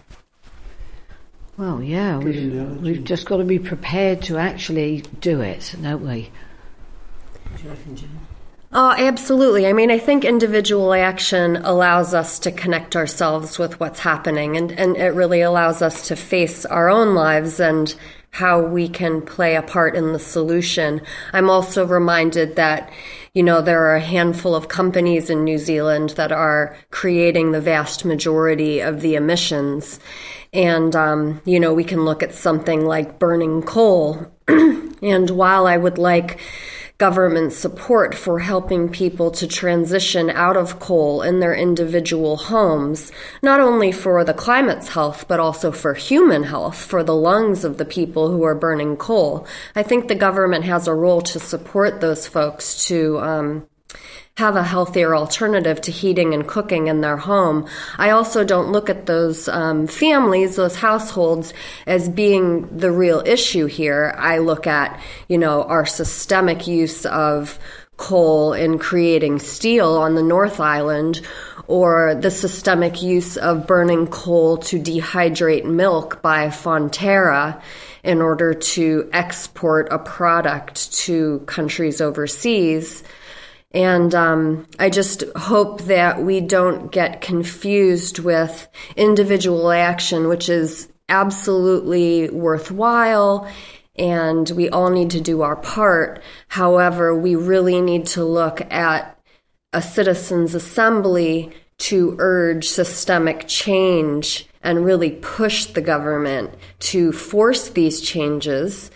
Well, 1.57 1.81
yeah, 1.81 2.19
we've, 2.19 2.53
we've 2.83 3.03
just 3.03 3.25
got 3.25 3.37
to 3.37 3.45
be 3.45 3.57
prepared 3.57 4.21
to 4.23 4.37
actually 4.37 5.01
do 5.19 5.41
it, 5.41 5.75
don't 5.81 6.05
we? 6.05 6.29
Oh, 8.75 8.91
absolutely. 8.97 9.67
I 9.67 9.73
mean, 9.73 9.91
I 9.91 9.99
think 9.99 10.25
individual 10.25 10.95
action 10.95 11.57
allows 11.57 12.15
us 12.15 12.39
to 12.39 12.51
connect 12.51 12.95
ourselves 12.95 13.59
with 13.59 13.79
what's 13.79 13.99
happening, 13.99 14.57
and, 14.57 14.71
and 14.71 14.97
it 14.97 15.13
really 15.13 15.41
allows 15.41 15.83
us 15.83 16.07
to 16.07 16.15
face 16.15 16.65
our 16.65 16.89
own 16.89 17.13
lives 17.13 17.59
and 17.59 17.93
how 18.31 18.59
we 18.59 18.89
can 18.89 19.21
play 19.21 19.55
a 19.55 19.61
part 19.61 19.95
in 19.95 20.11
the 20.11 20.17
solution. 20.17 21.01
I'm 21.33 21.51
also 21.51 21.85
reminded 21.85 22.55
that, 22.55 22.91
you 23.35 23.43
know, 23.43 23.61
there 23.61 23.85
are 23.85 23.95
a 23.95 24.01
handful 24.01 24.55
of 24.55 24.69
companies 24.69 25.29
in 25.29 25.43
New 25.43 25.59
Zealand 25.59 26.11
that 26.11 26.31
are 26.31 26.75
creating 26.89 27.51
the 27.51 27.61
vast 27.61 28.05
majority 28.05 28.79
of 28.79 29.01
the 29.01 29.13
emissions. 29.13 29.99
And, 30.51 30.95
um, 30.95 31.43
you 31.45 31.59
know, 31.59 31.75
we 31.75 31.83
can 31.83 32.05
look 32.05 32.23
at 32.23 32.33
something 32.33 32.85
like 32.87 33.19
burning 33.19 33.61
coal. 33.61 34.31
and 34.47 35.29
while 35.29 35.67
I 35.67 35.77
would 35.77 35.99
like 35.99 36.39
government 37.03 37.51
support 37.51 38.15
for 38.15 38.39
helping 38.39 38.87
people 38.87 39.29
to 39.29 39.45
transition 39.45 40.29
out 40.29 40.55
of 40.55 40.79
coal 40.79 41.21
in 41.21 41.41
their 41.41 41.53
individual 41.53 42.37
homes, 42.37 43.11
not 43.41 43.59
only 43.59 43.91
for 43.91 44.23
the 44.23 44.33
climate's 44.33 44.87
health, 44.87 45.25
but 45.27 45.37
also 45.37 45.69
for 45.69 45.93
human 45.93 46.43
health, 46.43 46.77
for 46.77 47.03
the 47.03 47.13
lungs 47.13 47.65
of 47.65 47.77
the 47.77 47.83
people 47.83 48.31
who 48.31 48.41
are 48.43 48.55
burning 48.55 48.95
coal. 48.95 49.45
I 49.75 49.83
think 49.83 50.07
the 50.07 50.15
government 50.15 50.63
has 50.63 50.87
a 50.87 50.93
role 50.93 51.21
to 51.23 51.39
support 51.41 51.99
those 51.99 52.25
folks 52.25 52.87
to 52.87 53.19
um, 53.19 53.67
have 54.37 54.55
a 54.55 54.63
healthier 54.63 55.15
alternative 55.15 55.79
to 55.79 55.91
heating 55.91 56.33
and 56.33 56.47
cooking 56.47 56.87
in 56.87 57.01
their 57.01 57.17
home. 57.17 57.67
I 57.99 58.09
also 58.09 58.43
don't 58.43 58.71
look 58.71 58.89
at 58.89 59.05
those 59.05 59.47
um, 59.47 59.85
families, 59.85 60.55
those 60.55 60.75
households, 60.75 61.53
as 61.85 62.09
being 62.09 62.75
the 62.75 62.91
real 62.91 63.21
issue 63.27 63.67
here. 63.67 64.15
I 64.17 64.39
look 64.39 64.65
at, 64.65 64.99
you 65.27 65.37
know, 65.37 65.61
our 65.63 65.85
systemic 65.85 66.65
use 66.65 67.05
of 67.05 67.59
coal 67.97 68.53
in 68.53 68.79
creating 68.79 69.37
steel 69.37 69.93
on 69.97 70.15
the 70.15 70.23
North 70.23 70.59
Island 70.59 71.21
or 71.67 72.15
the 72.15 72.31
systemic 72.31 73.03
use 73.03 73.37
of 73.37 73.67
burning 73.67 74.07
coal 74.07 74.57
to 74.57 74.79
dehydrate 74.79 75.65
milk 75.65 76.23
by 76.23 76.47
Fonterra 76.47 77.61
in 78.03 78.19
order 78.19 78.55
to 78.55 79.07
export 79.13 79.87
a 79.91 79.99
product 79.99 80.91
to 80.91 81.39
countries 81.45 82.01
overseas. 82.01 83.03
And 83.73 84.13
um, 84.13 84.67
I 84.77 84.89
just 84.89 85.23
hope 85.35 85.83
that 85.83 86.21
we 86.21 86.41
don't 86.41 86.91
get 86.91 87.21
confused 87.21 88.19
with 88.19 88.67
individual 88.95 89.71
action, 89.71 90.27
which 90.27 90.47
is 90.47 90.89
absolutely 91.09 92.29
worthwhile 92.29 93.49
and 93.95 94.49
we 94.51 94.69
all 94.69 94.89
need 94.89 95.11
to 95.11 95.21
do 95.21 95.41
our 95.41 95.55
part. 95.55 96.21
However, 96.47 97.15
we 97.15 97.35
really 97.35 97.81
need 97.81 98.07
to 98.07 98.23
look 98.23 98.61
at 98.73 99.19
a 99.71 99.81
citizens' 99.81 100.55
assembly 100.55 101.51
to 101.79 102.15
urge 102.19 102.67
systemic 102.67 103.47
change 103.47 104.47
and 104.61 104.85
really 104.85 105.11
push 105.11 105.65
the 105.65 105.81
government 105.81 106.53
to 106.79 107.11
force 107.11 107.69
these 107.69 108.01
changes 108.01 108.89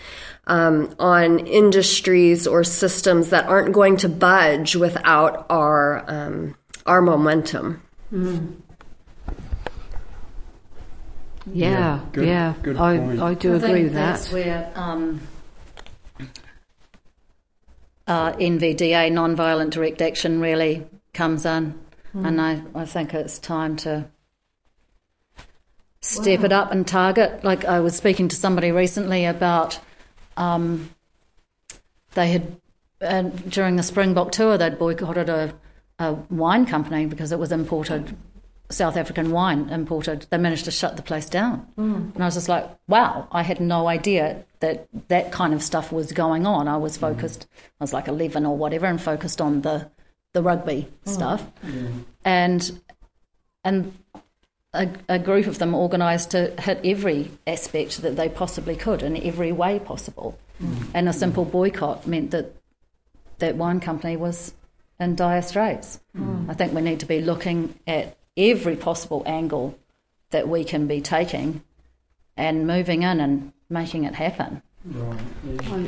um, 0.48 0.96
on 0.98 1.40
industries 1.40 2.48
or 2.48 2.64
systems 2.64 3.30
that 3.30 3.46
aren't 3.46 3.74
going 3.74 3.98
to 3.98 4.10
budge 4.10 4.76
without 4.76 5.46
our 5.50 6.04
um, 6.08 6.56
our 6.86 7.02
momentum. 7.02 7.82
Mm. 8.12 8.56
Yeah, 11.54 11.70
yeah, 11.70 12.00
good, 12.12 12.28
yeah. 12.28 12.54
Good 12.62 12.78
I, 12.78 13.28
I 13.28 13.34
do 13.34 13.54
I 13.54 13.58
agree 13.58 13.84
with 13.84 13.94
that. 13.94 14.14
That's 14.14 14.32
where 14.32 14.72
um, 14.76 15.22
uh, 18.06 18.34
NVDA, 18.34 19.12
non-violent 19.12 19.74
direct 19.74 20.02
action, 20.02 20.42
really 20.42 20.86
comes 21.14 21.46
in, 21.46 21.74
mm. 22.14 22.28
and 22.28 22.42
I, 22.42 22.62
I 22.76 22.86
think 22.86 23.14
it's 23.14 23.40
time 23.40 23.76
to 23.78 24.10
step 26.02 26.40
wow. 26.40 26.46
it 26.46 26.52
up 26.52 26.72
and 26.72 26.88
target. 26.88 27.44
Like 27.44 27.66
I 27.66 27.80
was 27.82 27.96
speaking 27.96 28.28
to 28.30 28.36
somebody 28.36 28.72
recently 28.72 29.26
about 29.26 29.80
um, 30.38 30.90
they 32.14 32.30
had 32.30 32.56
uh, 33.02 33.24
during 33.50 33.76
the 33.76 33.84
Springbok 33.84 34.32
tour 34.32 34.58
they'd 34.58 34.80
boycotted 34.80 35.30
a, 35.30 35.54
a 36.00 36.14
wine 36.14 36.66
company 36.66 37.06
because 37.06 37.32
it 37.32 37.40
was 37.40 37.52
imported 37.52 38.16
South 38.70 38.98
African 38.98 39.32
wine 39.32 39.70
imported. 39.70 40.28
They 40.30 40.38
managed 40.38 40.66
to 40.66 40.72
shut 40.72 40.98
the 40.98 41.02
place 41.02 41.30
down, 41.30 41.66
mm. 41.78 42.14
and 42.14 42.22
I 42.22 42.26
was 42.26 42.34
just 42.34 42.50
like, 42.50 42.70
"Wow!" 42.88 43.28
I 43.32 43.42
had 43.42 43.62
no 43.62 43.88
idea 43.88 44.44
that 44.60 44.88
that 45.08 45.32
kind 45.32 45.54
of 45.54 45.64
stuff 45.64 45.92
was 45.92 46.12
going 46.12 46.46
on. 46.46 46.68
I 46.68 46.76
was 46.78 46.98
focused. 46.98 47.42
Mm. 47.42 47.70
I 47.80 47.84
was 47.84 47.94
like 47.94 48.08
eleven 48.08 48.46
or 48.46 48.58
whatever, 48.58 48.86
and 48.86 49.02
focused 49.02 49.40
on 49.40 49.62
the 49.62 49.90
the 50.34 50.44
rugby 50.44 50.90
mm. 51.06 51.14
stuff, 51.14 51.46
and 52.26 52.82
and 53.64 53.94
a, 54.74 54.90
a 55.10 55.20
group 55.20 55.48
of 55.48 55.60
them 55.60 55.74
organised 55.74 56.32
to 56.32 56.54
hit 56.60 56.82
every 56.84 57.32
aspect 57.46 58.02
that 58.02 58.16
they 58.16 58.30
possibly 58.30 58.76
could 58.76 59.02
in 59.02 59.18
every 59.26 59.52
way 59.52 59.80
possible. 59.80 60.38
Mm. 60.62 60.88
And 60.94 61.10
a 61.10 61.14
simple 61.14 61.46
boycott 61.46 62.08
meant 62.08 62.32
that 62.32 62.54
that 63.40 63.56
wine 63.56 63.80
company 63.80 64.18
was 64.18 64.54
in 65.00 65.16
dire 65.16 65.42
straits. 65.42 66.00
Mm. 66.16 66.50
I 66.50 66.54
think 66.54 66.74
we 66.74 66.82
need 66.82 67.00
to 67.02 67.06
be 67.06 67.22
looking 67.22 67.76
at 67.86 68.18
every 68.36 68.76
possible 68.76 69.24
angle 69.26 69.78
that 70.32 70.48
we 70.48 70.64
can 70.64 70.88
be 70.88 71.02
taking 71.02 71.64
and 72.36 72.68
moving 72.68 73.04
in 73.04 73.20
and 73.20 73.54
making 73.70 74.04
it 74.04 74.16
happen. 74.16 74.62
Right. 74.86 75.20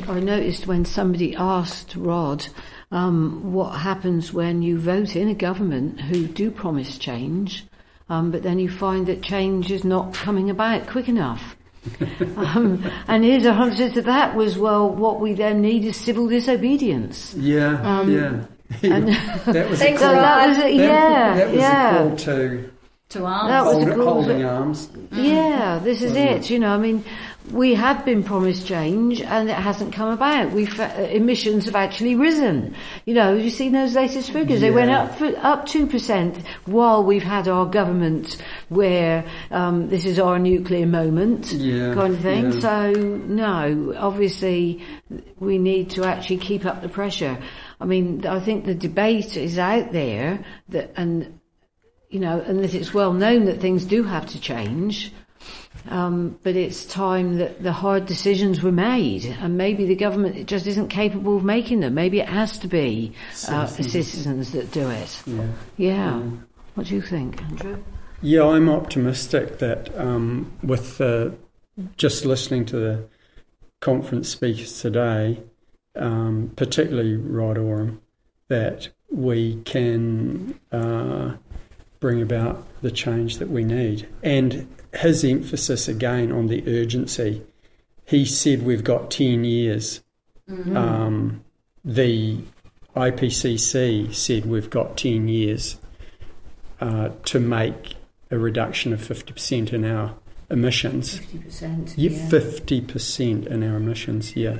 I, 0.08 0.16
I, 0.16 0.20
noticed 0.20 0.66
when 0.66 0.84
somebody 0.84 1.34
asked 1.34 1.96
Rod 1.96 2.46
um, 2.90 3.52
what 3.52 3.70
happens 3.70 4.32
when 4.32 4.60
you 4.62 4.78
vote 4.78 5.16
in 5.16 5.28
a 5.28 5.34
government 5.34 6.00
who 6.00 6.26
do 6.26 6.50
promise 6.50 6.98
change 6.98 7.64
um, 8.10 8.30
but 8.30 8.42
then 8.42 8.58
you 8.58 8.68
find 8.68 9.06
that 9.06 9.22
change 9.22 9.70
is 9.70 9.84
not 9.84 10.12
coming 10.12 10.50
about 10.50 10.86
quick 10.88 11.08
enough. 11.08 11.56
um, 12.36 12.84
and 13.08 13.24
his 13.24 13.46
answer 13.46 13.88
to 13.88 14.02
that 14.02 14.34
was, 14.34 14.58
well, 14.58 14.90
what 14.90 15.20
we 15.20 15.32
then 15.32 15.62
need 15.62 15.84
is 15.84 15.96
civil 15.96 16.28
disobedience. 16.28 17.32
Yeah, 17.34 17.80
um, 17.82 18.12
yeah. 18.12 18.44
And 18.82 19.08
that 19.46 19.68
was 19.68 19.80
a 19.80 19.96
call, 19.96 20.12
that 20.12 20.48
was 20.48 20.58
a, 20.58 20.72
yeah, 20.72 21.34
that 21.34 21.48
was 21.48 21.56
yeah. 21.56 21.94
a 21.94 22.08
call 22.08 22.16
to 22.16 22.70
to 23.08 23.24
arms. 23.24 23.48
That 23.48 23.64
was 23.64 23.74
Hold, 23.74 23.88
a 23.88 23.94
call 23.94 24.14
holding 24.14 24.38
to, 24.38 24.48
arms. 24.48 24.88
Yeah, 25.10 25.80
this 25.82 26.02
is 26.02 26.14
it. 26.14 26.48
You 26.50 26.60
know, 26.60 26.72
I 26.72 26.78
mean, 26.78 27.04
we 27.52 27.74
have 27.74 28.04
been 28.04 28.22
promised 28.22 28.66
change 28.66 29.20
and 29.20 29.48
it 29.48 29.54
hasn't 29.56 29.92
come 29.92 30.10
about. 30.10 30.52
We've, 30.52 30.78
uh, 30.78 30.84
emissions 31.10 31.66
have 31.66 31.74
actually 31.74 32.14
risen. 32.14 32.74
You 33.04 33.14
know, 33.14 33.34
have 33.34 33.44
you've 33.44 33.54
seen 33.54 33.72
those 33.72 33.94
latest 33.94 34.30
figures. 34.30 34.60
Yeah. 34.60 34.68
They 34.68 34.74
went 34.74 34.90
up, 34.90 35.14
for, 35.16 35.26
up 35.38 35.66
2% 35.66 36.44
while 36.66 37.04
we've 37.04 37.22
had 37.22 37.48
our 37.48 37.66
government 37.66 38.42
where 38.68 39.24
um, 39.50 39.88
this 39.88 40.04
is 40.04 40.18
our 40.18 40.38
nuclear 40.38 40.86
moment 40.86 41.52
yeah. 41.52 41.94
kind 41.94 42.14
of 42.14 42.20
thing. 42.20 42.52
Yeah. 42.52 42.60
So, 42.60 42.92
no, 42.92 43.94
obviously 43.96 44.84
we 45.38 45.58
need 45.58 45.90
to 45.90 46.04
actually 46.04 46.38
keep 46.38 46.64
up 46.64 46.82
the 46.82 46.88
pressure. 46.88 47.38
I 47.80 47.84
mean, 47.84 48.26
I 48.26 48.40
think 48.40 48.64
the 48.64 48.74
debate 48.74 49.36
is 49.36 49.58
out 49.58 49.92
there 49.92 50.44
that, 50.68 50.92
and, 50.96 51.40
you 52.08 52.20
know, 52.20 52.40
and 52.40 52.60
that 52.60 52.74
it's 52.74 52.94
well 52.94 53.12
known 53.12 53.46
that 53.46 53.60
things 53.60 53.84
do 53.84 54.02
have 54.04 54.26
to 54.26 54.40
change. 54.40 55.12
Um, 55.88 56.38
but 56.42 56.56
it's 56.56 56.84
time 56.84 57.38
that 57.38 57.62
the 57.62 57.72
hard 57.72 58.06
decisions 58.06 58.62
were 58.62 58.72
made, 58.72 59.24
and 59.24 59.56
maybe 59.56 59.86
the 59.86 59.96
government 59.96 60.46
just 60.46 60.66
isn't 60.66 60.88
capable 60.88 61.36
of 61.36 61.44
making 61.44 61.80
them. 61.80 61.94
Maybe 61.94 62.20
it 62.20 62.28
has 62.28 62.58
to 62.58 62.68
be 62.68 63.12
uh, 63.48 63.66
the 63.66 63.82
citizens 63.82 64.52
that 64.52 64.70
do 64.72 64.88
it. 64.90 65.22
Yeah. 65.26 65.46
Yeah. 65.76 66.22
What 66.74 66.86
do 66.86 66.94
you 66.94 67.02
think, 67.02 67.42
Andrew? 67.42 67.82
Yeah, 68.22 68.44
I'm 68.44 68.68
optimistic 68.68 69.58
that 69.58 69.96
um, 69.98 70.52
with 70.62 70.98
the, 70.98 71.34
just 71.96 72.26
listening 72.26 72.66
to 72.66 72.76
the 72.76 73.08
conference 73.80 74.28
speakers 74.28 74.80
today, 74.80 75.42
um, 75.96 76.52
particularly 76.56 77.16
Rod 77.16 77.56
Oram, 77.56 78.02
that 78.48 78.90
we 79.10 79.62
can 79.62 80.58
uh, 80.70 81.36
bring 82.00 82.20
about 82.20 82.66
the 82.82 82.90
change 82.90 83.38
that 83.38 83.50
we 83.50 83.62
need. 83.62 84.08
And 84.22 84.66
his 84.94 85.24
emphasis 85.24 85.86
again 85.86 86.32
on 86.32 86.48
the 86.48 86.64
urgency. 86.66 87.42
He 88.04 88.24
said 88.24 88.62
we've 88.62 88.84
got 88.84 89.10
10 89.10 89.44
years. 89.44 90.00
Um, 90.74 91.44
the 91.84 92.38
IPCC 92.96 94.12
said 94.12 94.46
we've 94.46 94.70
got 94.70 94.96
10 94.96 95.28
years 95.28 95.76
uh, 96.80 97.10
to 97.26 97.38
make 97.38 97.94
a 98.30 98.38
reduction 98.38 98.92
of 98.92 99.00
50% 99.00 99.72
in 99.72 99.84
our 99.84 100.16
emissions. 100.50 101.20
50%. 101.20 101.94
Yeah, 101.96 102.10
50% 102.10 103.46
in 103.46 103.62
our 103.62 103.76
emissions, 103.76 104.34
yeah. 104.34 104.58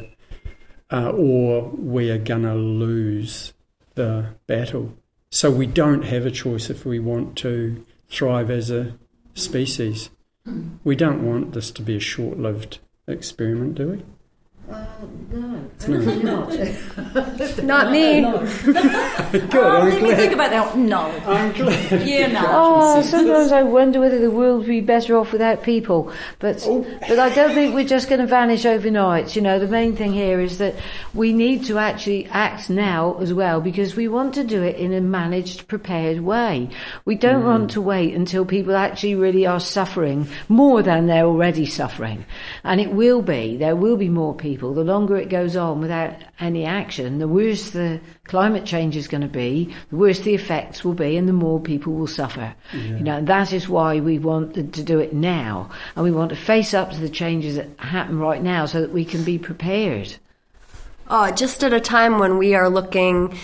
Uh, 0.92 1.10
or 1.10 1.70
we 1.70 2.10
are 2.10 2.18
going 2.18 2.42
to 2.42 2.54
lose 2.54 3.52
the 3.94 4.26
battle. 4.46 4.96
So 5.32 5.50
we 5.50 5.66
don't 5.66 6.02
have 6.02 6.26
a 6.26 6.30
choice 6.30 6.70
if 6.70 6.84
we 6.84 6.98
want 6.98 7.36
to 7.38 7.84
thrive 8.08 8.50
as 8.50 8.70
a 8.70 8.96
species. 9.34 10.10
We 10.82 10.96
don't 10.96 11.24
want 11.24 11.52
this 11.52 11.70
to 11.72 11.82
be 11.82 11.96
a 11.96 12.00
short 12.00 12.38
lived 12.38 12.80
experiment, 13.06 13.76
do 13.76 13.88
we? 13.90 14.02
Uh, 14.70 14.86
no, 15.32 15.70
absolutely 15.74 16.22
not. 16.22 16.50
Not 17.64 17.90
me. 17.90 18.20
Good, 19.32 19.54
Oh, 19.54 19.80
I'm 19.80 19.88
let 19.88 20.02
me 20.02 20.14
think 20.14 20.32
about 20.32 20.50
that. 20.50 20.76
No. 20.76 21.06
I'm 21.26 21.52
glad. 21.52 22.06
Yeah, 22.06 22.26
no. 22.28 22.42
Oh, 22.46 23.02
sometimes 23.02 23.52
I 23.52 23.62
wonder 23.62 24.00
whether 24.00 24.18
the 24.18 24.30
world 24.30 24.58
would 24.58 24.66
be 24.68 24.80
better 24.80 25.16
off 25.16 25.32
without 25.32 25.62
people. 25.62 26.12
But 26.38 26.66
but 27.08 27.18
I 27.18 27.30
don't 27.30 27.54
think 27.54 27.74
we're 27.74 27.84
just 27.84 28.08
going 28.08 28.20
to 28.20 28.26
vanish 28.26 28.64
overnight. 28.64 29.34
You 29.34 29.42
know, 29.42 29.58
the 29.58 29.68
main 29.68 29.96
thing 29.96 30.12
here 30.12 30.40
is 30.40 30.58
that 30.58 30.74
we 31.14 31.32
need 31.32 31.64
to 31.66 31.78
actually 31.78 32.26
act 32.26 32.70
now 32.70 33.16
as 33.20 33.32
well 33.32 33.60
because 33.60 33.96
we 33.96 34.08
want 34.08 34.34
to 34.34 34.44
do 34.44 34.62
it 34.62 34.76
in 34.76 34.92
a 34.92 35.00
managed, 35.00 35.66
prepared 35.68 36.20
way. 36.20 36.70
We 37.04 37.14
don't 37.14 37.44
want 37.44 37.72
to 37.72 37.80
wait 37.80 38.14
until 38.14 38.44
people 38.44 38.76
actually 38.76 39.14
really 39.14 39.46
are 39.46 39.60
suffering 39.60 40.28
more 40.48 40.82
than 40.82 41.06
they're 41.06 41.24
already 41.24 41.66
suffering. 41.66 42.24
And 42.62 42.80
it 42.80 42.92
will 42.92 43.22
be. 43.22 43.56
There 43.56 43.76
will 43.76 43.96
be 43.96 44.08
more 44.08 44.34
people. 44.34 44.59
The 44.60 44.84
longer 44.84 45.16
it 45.16 45.28
goes 45.28 45.56
on 45.56 45.80
without 45.80 46.14
any 46.38 46.64
action, 46.64 47.18
the 47.18 47.26
worse 47.26 47.70
the 47.70 48.00
climate 48.24 48.66
change 48.66 48.96
is 48.96 49.08
going 49.08 49.22
to 49.22 49.28
be, 49.28 49.74
the 49.90 49.96
worse 49.96 50.20
the 50.20 50.34
effects 50.34 50.84
will 50.84 50.94
be, 50.94 51.16
and 51.16 51.26
the 51.26 51.32
more 51.32 51.58
people 51.58 51.94
will 51.94 52.06
suffer. 52.06 52.54
You 52.72 53.00
know, 53.00 53.16
and 53.16 53.26
that 53.26 53.52
is 53.52 53.68
why 53.68 54.00
we 54.00 54.18
want 54.18 54.54
to 54.54 54.62
to 54.62 54.82
do 54.82 54.98
it 55.00 55.12
now, 55.12 55.70
and 55.96 56.04
we 56.04 56.12
want 56.12 56.30
to 56.30 56.36
face 56.36 56.74
up 56.74 56.90
to 56.90 56.98
the 56.98 57.08
changes 57.08 57.56
that 57.56 57.68
happen 57.78 58.18
right 58.18 58.42
now, 58.42 58.66
so 58.66 58.80
that 58.80 58.92
we 58.92 59.04
can 59.04 59.24
be 59.24 59.38
prepared. 59.38 60.14
Uh, 61.08 61.32
just 61.32 61.64
at 61.64 61.72
a 61.72 61.80
time 61.80 62.18
when 62.18 62.38
we 62.38 62.54
are 62.54 62.68
looking 62.68 63.36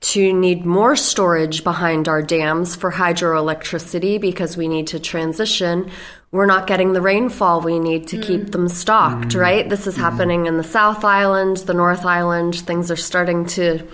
to 0.00 0.32
need 0.32 0.64
more 0.64 0.94
storage 0.94 1.64
behind 1.64 2.08
our 2.08 2.22
dams 2.22 2.76
for 2.76 2.92
hydroelectricity 2.92 4.20
because 4.20 4.56
we 4.56 4.68
need 4.68 4.86
to 4.88 5.00
transition, 5.00 5.90
we're 6.30 6.46
not 6.46 6.66
getting 6.66 6.92
the 6.92 7.00
rainfall 7.00 7.60
we 7.60 7.78
need 7.78 8.06
to 8.08 8.20
keep 8.20 8.42
mm. 8.42 8.52
them 8.52 8.68
stocked, 8.68 9.28
mm. 9.28 9.40
right? 9.40 9.68
This 9.68 9.86
is 9.86 9.94
mm-hmm. 9.94 10.04
happening 10.04 10.46
in 10.46 10.56
the 10.56 10.64
South 10.64 11.04
Island, 11.04 11.58
the 11.58 11.74
North 11.74 12.04
Island. 12.04 12.54
Things 12.54 12.90
are 12.90 12.96
starting 12.96 13.46
to 13.46 13.86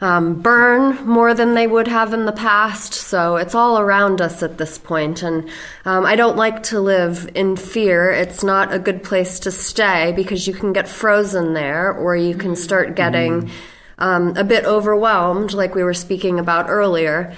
um, 0.00 0.42
burn 0.42 1.06
more 1.06 1.32
than 1.32 1.54
they 1.54 1.66
would 1.66 1.88
have 1.88 2.12
in 2.12 2.26
the 2.26 2.32
past. 2.32 2.92
So 2.92 3.36
it's 3.36 3.54
all 3.54 3.78
around 3.78 4.20
us 4.20 4.42
at 4.42 4.58
this 4.58 4.76
point. 4.76 5.22
And 5.22 5.48
um, 5.84 6.04
I 6.04 6.16
don't 6.16 6.36
like 6.36 6.64
to 6.64 6.80
live 6.80 7.30
in 7.34 7.56
fear. 7.56 8.10
It's 8.10 8.44
not 8.44 8.74
a 8.74 8.78
good 8.78 9.02
place 9.02 9.40
to 9.40 9.50
stay 9.50 10.12
because 10.12 10.46
you 10.46 10.52
can 10.52 10.72
get 10.72 10.88
frozen 10.88 11.54
there 11.54 11.92
or 11.92 12.16
you 12.16 12.34
can 12.34 12.52
mm-hmm. 12.52 12.62
start 12.62 12.96
getting. 12.96 13.42
Mm-hmm. 13.42 13.56
Um, 13.96 14.36
a 14.36 14.42
bit 14.42 14.64
overwhelmed, 14.64 15.52
like 15.52 15.74
we 15.74 15.84
were 15.84 15.94
speaking 15.94 16.40
about 16.40 16.68
earlier. 16.68 17.34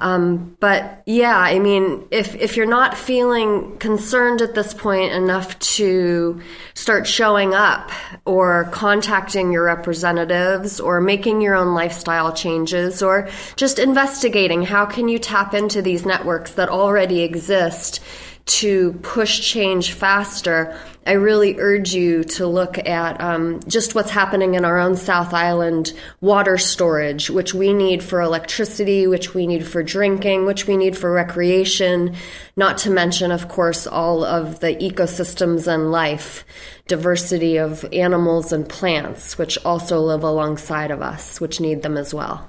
Um, 0.00 0.56
but 0.58 1.02
yeah, 1.06 1.38
I 1.38 1.60
mean, 1.60 2.04
if 2.10 2.34
if 2.34 2.56
you're 2.56 2.66
not 2.66 2.96
feeling 2.96 3.76
concerned 3.78 4.42
at 4.42 4.54
this 4.54 4.74
point 4.74 5.12
enough 5.12 5.56
to 5.60 6.40
start 6.74 7.06
showing 7.06 7.54
up 7.54 7.90
or 8.24 8.68
contacting 8.72 9.52
your 9.52 9.64
representatives 9.64 10.80
or 10.80 11.00
making 11.00 11.40
your 11.40 11.54
own 11.54 11.74
lifestyle 11.74 12.32
changes 12.32 13.02
or 13.02 13.28
just 13.56 13.78
investigating 13.78 14.62
how 14.62 14.86
can 14.86 15.08
you 15.08 15.18
tap 15.18 15.54
into 15.54 15.82
these 15.82 16.06
networks 16.06 16.52
that 16.52 16.68
already 16.68 17.20
exist 17.20 18.00
to 18.44 18.92
push 19.02 19.40
change 19.40 19.92
faster, 19.92 20.76
I 21.06 21.12
really 21.12 21.58
urge 21.58 21.94
you 21.94 22.24
to 22.24 22.46
look 22.46 22.78
at 22.78 23.20
um, 23.20 23.60
just 23.66 23.94
what's 23.94 24.10
happening 24.10 24.54
in 24.54 24.64
our 24.64 24.78
own 24.78 24.96
South 24.96 25.32
Island 25.32 25.92
water 26.20 26.58
storage, 26.58 27.30
which 27.30 27.54
we 27.54 27.72
need 27.72 28.02
for 28.02 28.20
electricity, 28.20 29.06
which 29.06 29.34
we 29.34 29.46
need 29.46 29.66
for 29.66 29.82
drinking, 29.82 30.46
which 30.46 30.66
we 30.66 30.76
need 30.76 30.96
for 30.96 31.12
recreation, 31.12 32.14
not 32.56 32.78
to 32.78 32.90
mention, 32.90 33.32
of 33.32 33.48
course, 33.48 33.86
all 33.86 34.24
of 34.24 34.60
the 34.60 34.74
ecosystems 34.76 35.66
and 35.66 35.90
life, 35.90 36.44
diversity 36.86 37.56
of 37.56 37.84
animals 37.92 38.52
and 38.52 38.68
plants, 38.68 39.38
which 39.38 39.58
also 39.64 40.00
live 40.00 40.22
alongside 40.22 40.90
of 40.90 41.02
us, 41.02 41.40
which 41.40 41.60
need 41.60 41.82
them 41.82 41.96
as 41.96 42.12
well. 42.14 42.48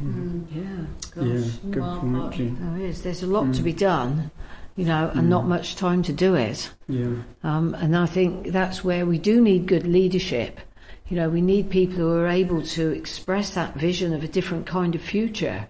Mm. 0.00 0.22
Mm. 0.42 0.86
Yeah, 1.16 1.22
Yeah, 1.22 1.44
good 1.70 1.82
point, 1.82 2.34
Jen. 2.34 2.76
there 2.78 2.86
is. 2.86 3.02
There's 3.02 3.22
a 3.22 3.26
lot 3.26 3.54
to 3.54 3.62
be 3.62 3.74
mm. 3.74 3.78
done, 3.78 4.30
you 4.76 4.84
know, 4.84 5.10
and 5.14 5.28
not 5.28 5.46
much 5.46 5.76
time 5.76 6.02
to 6.02 6.12
do 6.12 6.34
it. 6.34 6.70
Yeah, 6.88 7.16
Um, 7.42 7.74
and 7.74 7.96
I 7.96 8.06
think 8.06 8.48
that's 8.48 8.82
where 8.82 9.04
we 9.04 9.18
do 9.18 9.40
need 9.40 9.66
good 9.66 9.86
leadership. 9.86 10.60
You 11.08 11.16
know, 11.16 11.28
we 11.28 11.42
need 11.42 11.68
people 11.68 11.96
who 11.96 12.14
are 12.14 12.26
able 12.28 12.62
to 12.62 12.90
express 12.90 13.50
that 13.50 13.74
vision 13.74 14.14
of 14.14 14.24
a 14.24 14.28
different 14.28 14.66
kind 14.66 14.94
of 14.94 15.02
future 15.02 15.66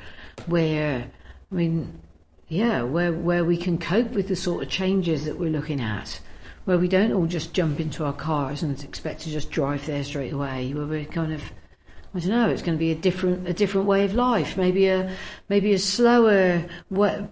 where, 0.46 1.10
I 1.50 1.54
mean, 1.54 2.00
yeah, 2.48 2.82
where, 2.82 3.12
where 3.12 3.44
we 3.44 3.56
can 3.56 3.78
cope 3.78 4.12
with 4.12 4.28
the 4.28 4.36
sort 4.36 4.62
of 4.62 4.68
changes 4.68 5.24
that 5.24 5.38
we're 5.38 5.50
looking 5.50 5.80
at, 5.80 6.20
where 6.64 6.78
we 6.78 6.86
don't 6.86 7.12
all 7.12 7.26
just 7.26 7.54
jump 7.54 7.80
into 7.80 8.04
our 8.04 8.12
cars 8.12 8.62
and 8.62 8.82
expect 8.84 9.22
to 9.22 9.30
just 9.30 9.50
drive 9.50 9.84
there 9.86 10.04
straight 10.04 10.32
away, 10.32 10.72
where 10.74 10.86
we're 10.86 11.04
kind 11.06 11.32
of, 11.32 11.42
I 12.14 12.18
don't 12.18 12.28
know, 12.28 12.50
it's 12.50 12.60
going 12.60 12.76
to 12.76 12.78
be 12.78 12.90
a 12.90 12.94
different, 12.94 13.48
a 13.48 13.54
different 13.54 13.86
way 13.86 14.04
of 14.04 14.14
life, 14.14 14.58
maybe 14.58 14.86
a, 14.86 15.10
maybe 15.48 15.72
a 15.72 15.78
slower 15.78 16.62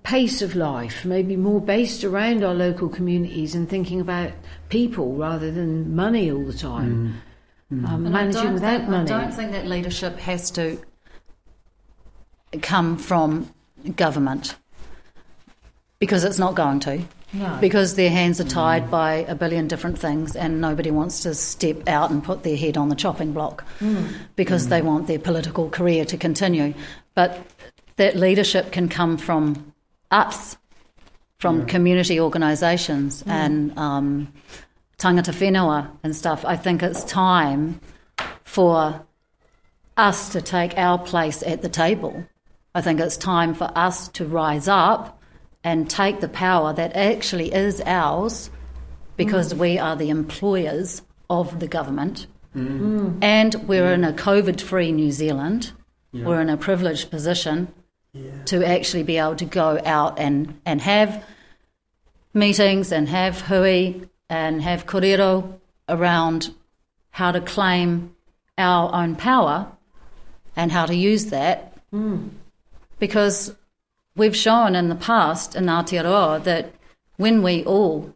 pace 0.05 0.41
of 0.41 0.55
life, 0.57 1.05
maybe 1.05 1.37
more 1.37 1.61
based 1.61 2.03
around 2.03 2.43
our 2.43 2.55
local 2.55 2.89
communities 2.89 3.55
and 3.55 3.69
thinking 3.69 4.01
about 4.01 4.33
people 4.71 5.15
rather 5.17 5.51
than 5.51 5.95
money 5.95 6.31
all 6.33 6.45
the 6.45 6.55
time. 6.55 7.21
Um, 7.71 8.07
And 8.07 8.09
I 8.09 8.11
managing 8.25 8.55
without 8.55 8.79
think, 8.79 8.91
money. 8.91 9.11
I 9.11 9.21
don't 9.21 9.35
think 9.35 9.53
that 9.53 9.67
leadership 9.67 10.19
has 10.19 10.51
to 10.53 10.81
come 12.63 12.97
from 12.97 13.53
government 13.97 14.57
because 15.99 16.25
it's 16.25 16.39
not 16.39 16.55
going 16.55 16.81
to. 16.81 17.03
No. 17.33 17.59
Because 17.61 17.95
their 17.95 18.11
hands 18.11 18.41
are 18.41 18.45
tied 18.45 18.91
by 18.91 19.25
a 19.29 19.35
billion 19.37 19.69
different 19.69 19.99
things, 19.99 20.35
and 20.35 20.61
nobody 20.61 20.91
wants 20.91 21.23
to 21.23 21.35
step 21.35 21.89
out 21.89 22.11
and 22.11 22.25
put 22.25 22.43
their 22.43 22.57
head 22.57 22.77
on 22.77 22.89
the 22.89 22.97
chopping 22.97 23.33
block 23.33 23.65
because 24.35 24.69
they 24.69 24.83
want 24.83 25.07
their 25.07 25.19
political 25.19 25.71
career 25.71 26.05
to 26.07 26.17
continue. 26.17 26.75
But 27.15 27.39
that 27.97 28.17
leadership 28.17 28.73
can 28.73 28.89
come 28.89 29.17
from 29.17 29.73
us, 30.11 30.57
from 31.39 31.67
community 31.67 32.19
organisations 32.19 33.23
and 33.27 33.79
um, 33.79 34.33
tangata 34.99 35.33
whenua 35.33 35.89
and 36.03 36.17
stuff. 36.17 36.45
I 36.45 36.57
think 36.57 36.83
it's 36.83 37.05
time 37.05 37.81
for 38.43 39.07
us 39.97 40.31
to 40.31 40.43
take 40.43 40.77
our 40.77 40.99
place 40.99 41.43
at 41.45 41.63
the 41.63 41.69
table. 41.69 42.25
I 42.75 42.81
think 42.81 43.01
it's 43.01 43.17
time 43.17 43.55
for 43.55 43.71
us 43.77 44.09
to 44.09 44.25
rise 44.25 44.67
up 44.67 45.20
and 45.63 45.89
take 45.89 46.21
the 46.21 46.29
power 46.29 46.73
that 46.73 46.97
actually 46.97 47.53
is 47.53 47.81
ours 47.85 48.51
because 49.17 49.53
mm. 49.53 49.59
we 49.59 49.79
are 49.79 49.97
the 49.97 50.11
employers 50.11 51.03
of 51.29 51.61
the 51.61 51.69
government. 51.69 52.27
Mm. 52.57 53.19
And 53.23 53.55
we're 53.69 53.91
mm. 53.91 53.95
in 53.95 54.05
a 54.05 54.13
COVID 54.13 54.61
free 54.61 54.93
New 54.93 55.13
Zealand. 55.13 55.73
We're 56.13 56.41
in 56.41 56.51
a 56.51 56.57
privileged 56.57 57.11
position 57.11 57.73
to 58.47 58.65
actually 58.65 59.05
be 59.05 59.19
able 59.19 59.37
to 59.37 59.45
go 59.45 59.81
out 59.85 60.19
and, 60.19 60.61
and 60.67 60.81
have 60.81 61.25
meetings 62.35 62.91
and 62.91 63.09
have 63.09 63.43
hui 63.43 64.09
and 64.29 64.61
have 64.61 64.87
korero 64.87 65.61
around 65.89 66.53
how 67.11 67.31
to 67.31 67.41
claim 67.41 68.15
our 68.59 68.93
own 68.93 69.15
power 69.15 69.71
and 70.57 70.73
how 70.73 70.87
to 70.87 70.95
use 70.95 71.27
that. 71.27 71.77
Because 72.99 73.55
we've 74.21 74.37
shown 74.37 74.77
in 74.77 74.91
the 74.91 74.95
past 74.95 75.57
in 75.57 75.65
Aotearoa 75.65 76.45
that 76.45 76.75
when 77.17 77.43
we 77.43 77.65
all 77.65 78.15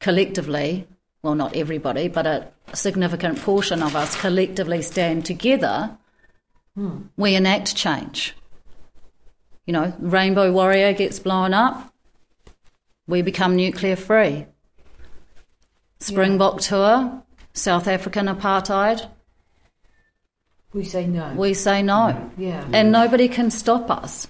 collectively, 0.00 0.88
well, 1.22 1.34
not 1.34 1.54
everybody, 1.54 2.08
but 2.08 2.26
a 2.26 2.48
significant 2.72 3.38
portion 3.38 3.82
of 3.82 3.94
us 3.94 4.18
collectively 4.18 4.80
stand 4.80 5.26
together, 5.26 5.98
hmm. 6.74 7.02
we 7.18 7.34
enact 7.34 7.76
change. 7.76 8.34
You 9.66 9.74
know, 9.74 9.92
Rainbow 9.98 10.50
Warrior 10.50 10.94
gets 10.94 11.18
blown 11.18 11.52
up, 11.52 11.92
we 13.06 13.20
become 13.20 13.54
nuclear 13.54 13.96
free. 13.96 14.46
Springbok 16.00 16.54
yeah. 16.54 16.68
tour, 16.68 17.22
South 17.52 17.86
African 17.86 18.28
apartheid. 18.28 19.06
We 20.72 20.84
say 20.84 21.06
no. 21.06 21.34
We 21.36 21.52
say 21.52 21.82
no. 21.82 22.30
Yeah. 22.38 22.64
And 22.72 22.92
nobody 22.92 23.28
can 23.28 23.50
stop 23.50 23.90
us. 23.90 24.26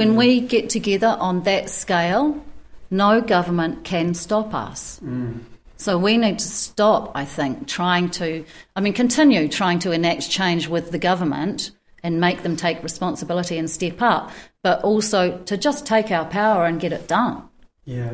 When 0.00 0.16
we 0.16 0.40
get 0.40 0.70
together 0.70 1.16
on 1.20 1.42
that 1.42 1.68
scale, 1.68 2.42
no 2.90 3.20
government 3.20 3.84
can 3.84 4.14
stop 4.14 4.54
us. 4.54 4.98
Mm. 5.04 5.40
So 5.76 5.98
we 5.98 6.16
need 6.16 6.38
to 6.38 6.46
stop, 6.46 7.12
I 7.14 7.24
think, 7.24 7.68
trying 7.68 8.10
to, 8.12 8.44
I 8.74 8.80
mean, 8.80 8.92
continue 8.92 9.48
trying 9.48 9.78
to 9.80 9.92
enact 9.92 10.30
change 10.30 10.68
with 10.68 10.90
the 10.90 10.98
government 10.98 11.70
and 12.02 12.18
make 12.20 12.42
them 12.42 12.56
take 12.56 12.82
responsibility 12.82 13.58
and 13.58 13.68
step 13.70 14.00
up, 14.00 14.30
but 14.62 14.82
also 14.82 15.38
to 15.44 15.56
just 15.56 15.86
take 15.86 16.10
our 16.10 16.24
power 16.24 16.64
and 16.64 16.80
get 16.80 16.92
it 16.92 17.06
done. 17.06 17.48
Yeah, 17.84 18.12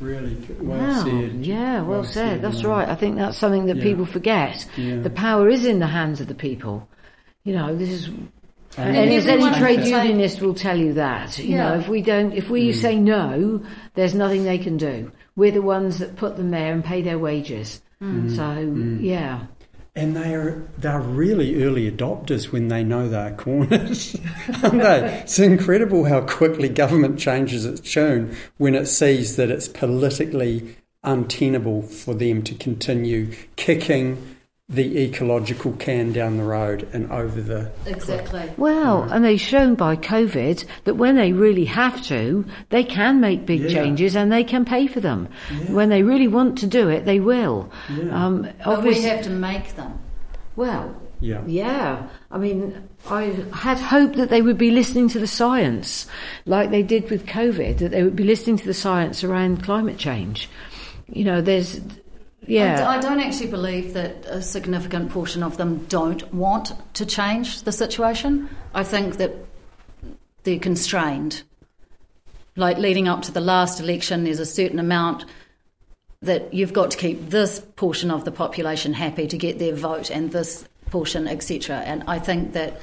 really 0.00 0.36
well 0.60 0.78
wow. 0.78 1.04
said. 1.04 1.46
Yeah, 1.46 1.82
well, 1.82 1.84
well 1.84 2.04
said. 2.04 2.12
said. 2.12 2.42
That's 2.42 2.64
right. 2.64 2.88
I 2.88 2.94
think 2.94 3.16
that's 3.16 3.38
something 3.38 3.66
that 3.66 3.76
yeah. 3.76 3.82
people 3.82 4.06
forget. 4.06 4.66
Yeah. 4.76 4.96
The 4.96 5.10
power 5.10 5.48
is 5.48 5.64
in 5.64 5.78
the 5.78 5.86
hands 5.86 6.20
of 6.20 6.26
the 6.26 6.34
people. 6.34 6.88
You 7.44 7.54
know, 7.54 7.74
this 7.74 7.90
is 7.90 8.10
and, 8.76 8.96
and 8.96 9.12
as 9.12 9.26
any 9.26 9.50
trade 9.58 9.84
unionist 9.84 10.40
will 10.40 10.54
tell 10.54 10.78
you 10.78 10.94
that, 10.94 11.38
you 11.38 11.56
yeah. 11.56 11.70
know, 11.70 11.78
if 11.80 11.88
we 11.88 12.02
don't, 12.02 12.32
if 12.32 12.48
we 12.50 12.70
mm. 12.70 12.74
say 12.74 12.96
no, 12.96 13.64
there's 13.94 14.14
nothing 14.14 14.44
they 14.44 14.58
can 14.58 14.76
do. 14.76 15.10
We're 15.34 15.50
the 15.50 15.62
ones 15.62 15.98
that 15.98 16.16
put 16.16 16.36
them 16.36 16.50
there 16.50 16.72
and 16.72 16.84
pay 16.84 17.02
their 17.02 17.18
wages. 17.18 17.82
Mm. 18.00 18.36
So 18.36 18.42
mm. 18.42 19.02
yeah. 19.02 19.46
And 19.96 20.16
they 20.16 20.34
are 20.34 20.68
they're 20.78 21.00
really 21.00 21.64
early 21.64 21.90
adopters 21.90 22.52
when 22.52 22.68
they 22.68 22.84
know 22.84 23.08
they're 23.08 23.34
cornered. 23.34 23.98
It's 24.62 25.38
incredible 25.38 26.04
how 26.04 26.20
quickly 26.22 26.68
government 26.68 27.18
changes 27.18 27.64
its 27.64 27.80
tune 27.80 28.36
when 28.56 28.74
it 28.74 28.86
sees 28.86 29.36
that 29.36 29.50
it's 29.50 29.68
politically 29.68 30.76
untenable 31.02 31.82
for 31.82 32.14
them 32.14 32.42
to 32.42 32.54
continue 32.54 33.32
kicking 33.56 34.36
the 34.70 35.02
ecological 35.02 35.72
can 35.72 36.12
down 36.12 36.36
the 36.36 36.44
road 36.44 36.88
and 36.92 37.10
over 37.10 37.40
the 37.40 37.70
exactly 37.86 38.40
cliff. 38.40 38.56
well 38.58 39.02
and 39.02 39.24
they've 39.24 39.40
shown 39.40 39.74
by 39.74 39.96
covid 39.96 40.64
that 40.84 40.94
when 40.94 41.16
they 41.16 41.32
really 41.32 41.64
have 41.64 42.00
to 42.04 42.44
they 42.68 42.84
can 42.84 43.20
make 43.20 43.44
big 43.44 43.62
yeah. 43.62 43.68
changes 43.68 44.14
and 44.14 44.30
they 44.30 44.44
can 44.44 44.64
pay 44.64 44.86
for 44.86 45.00
them 45.00 45.28
yeah. 45.50 45.72
when 45.72 45.88
they 45.88 46.04
really 46.04 46.28
want 46.28 46.56
to 46.56 46.68
do 46.68 46.88
it 46.88 47.04
they 47.04 47.18
will 47.18 47.68
yeah. 47.90 48.26
um, 48.26 48.48
but 48.64 48.84
we 48.84 49.02
have 49.02 49.22
to 49.22 49.30
make 49.30 49.74
them 49.74 49.98
well 50.54 50.94
yeah 51.18 51.42
yeah 51.46 52.08
i 52.30 52.38
mean 52.38 52.88
i 53.08 53.24
had 53.52 53.76
hoped 53.76 54.14
that 54.16 54.30
they 54.30 54.40
would 54.40 54.56
be 54.56 54.70
listening 54.70 55.08
to 55.08 55.18
the 55.18 55.26
science 55.26 56.06
like 56.46 56.70
they 56.70 56.82
did 56.82 57.10
with 57.10 57.26
covid 57.26 57.78
that 57.78 57.90
they 57.90 58.04
would 58.04 58.16
be 58.16 58.24
listening 58.24 58.56
to 58.56 58.66
the 58.66 58.74
science 58.74 59.24
around 59.24 59.64
climate 59.64 59.98
change 59.98 60.48
you 61.08 61.24
know 61.24 61.40
there's 61.40 61.80
yeah. 62.46 62.88
I, 62.88 62.96
I 62.96 63.00
don't 63.00 63.20
actually 63.20 63.50
believe 63.50 63.92
that 63.94 64.24
a 64.26 64.42
significant 64.42 65.10
portion 65.10 65.42
of 65.42 65.56
them 65.56 65.84
don't 65.86 66.32
want 66.32 66.72
to 66.94 67.06
change 67.06 67.62
the 67.62 67.72
situation. 67.72 68.48
I 68.74 68.82
think 68.82 69.16
that 69.16 69.32
they're 70.44 70.58
constrained. 70.58 71.42
Like 72.56 72.78
leading 72.78 73.08
up 73.08 73.22
to 73.22 73.32
the 73.32 73.40
last 73.40 73.80
election, 73.80 74.24
there's 74.24 74.40
a 74.40 74.46
certain 74.46 74.78
amount 74.78 75.24
that 76.22 76.52
you've 76.52 76.72
got 76.72 76.90
to 76.90 76.98
keep 76.98 77.30
this 77.30 77.60
portion 77.76 78.10
of 78.10 78.24
the 78.24 78.32
population 78.32 78.92
happy 78.92 79.26
to 79.26 79.38
get 79.38 79.58
their 79.58 79.74
vote 79.74 80.10
and 80.10 80.32
this 80.32 80.68
portion, 80.90 81.26
etc. 81.26 81.78
And 81.78 82.04
I 82.06 82.18
think 82.18 82.52
that 82.52 82.80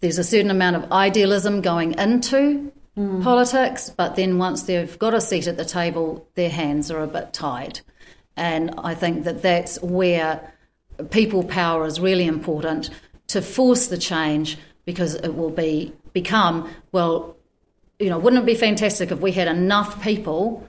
there's 0.00 0.18
a 0.18 0.24
certain 0.24 0.50
amount 0.50 0.76
of 0.76 0.92
idealism 0.92 1.62
going 1.62 1.98
into 1.98 2.72
mm. 2.96 3.22
politics, 3.22 3.90
but 3.90 4.16
then 4.16 4.38
once 4.38 4.62
they've 4.62 4.98
got 4.98 5.14
a 5.14 5.20
seat 5.20 5.46
at 5.46 5.56
the 5.56 5.64
table, 5.64 6.26
their 6.34 6.50
hands 6.50 6.90
are 6.90 7.02
a 7.02 7.06
bit 7.06 7.32
tied. 7.32 7.80
And 8.36 8.74
I 8.78 8.94
think 8.94 9.24
that 9.24 9.42
that's 9.42 9.80
where 9.82 10.52
people 11.10 11.44
power 11.44 11.86
is 11.86 12.00
really 12.00 12.26
important 12.26 12.90
to 13.28 13.42
force 13.42 13.86
the 13.86 13.98
change 13.98 14.58
because 14.84 15.14
it 15.14 15.34
will 15.34 15.50
be 15.50 15.92
become 16.12 16.68
well 16.92 17.36
you 17.98 18.10
know 18.10 18.18
wouldn't 18.18 18.42
it 18.42 18.46
be 18.46 18.54
fantastic 18.54 19.10
if 19.10 19.20
we 19.20 19.32
had 19.32 19.48
enough 19.48 20.02
people 20.02 20.68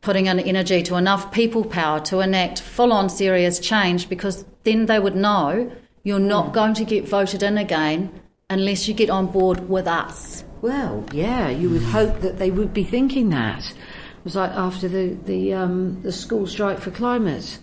putting 0.00 0.26
in 0.26 0.40
energy 0.40 0.82
to 0.82 0.96
enough 0.96 1.32
people 1.32 1.64
power 1.64 2.00
to 2.00 2.20
enact 2.20 2.60
full 2.60 2.92
on 2.92 3.08
serious 3.08 3.58
change 3.58 4.08
because 4.08 4.44
then 4.64 4.86
they 4.86 4.98
would 4.98 5.16
know 5.16 5.70
you're 6.02 6.18
not 6.18 6.46
mm. 6.46 6.52
going 6.52 6.74
to 6.74 6.84
get 6.84 7.06
voted 7.06 7.42
in 7.42 7.58
again 7.58 8.20
unless 8.50 8.88
you 8.88 8.94
get 8.94 9.10
on 9.10 9.26
board 9.26 9.68
with 9.68 9.86
us 9.86 10.44
well, 10.60 11.04
yeah, 11.12 11.48
you 11.48 11.70
would 11.70 11.82
hope 11.82 12.20
that 12.20 12.38
they 12.38 12.50
would 12.50 12.72
be 12.74 12.84
thinking 12.84 13.30
that. 13.30 13.70
It 13.70 14.24
was 14.24 14.36
like 14.36 14.50
after 14.52 14.88
the 14.88 15.16
the 15.24 15.54
um, 15.54 16.02
the 16.02 16.12
school 16.12 16.46
strike 16.46 16.78
for 16.78 16.90
climate. 16.90 17.58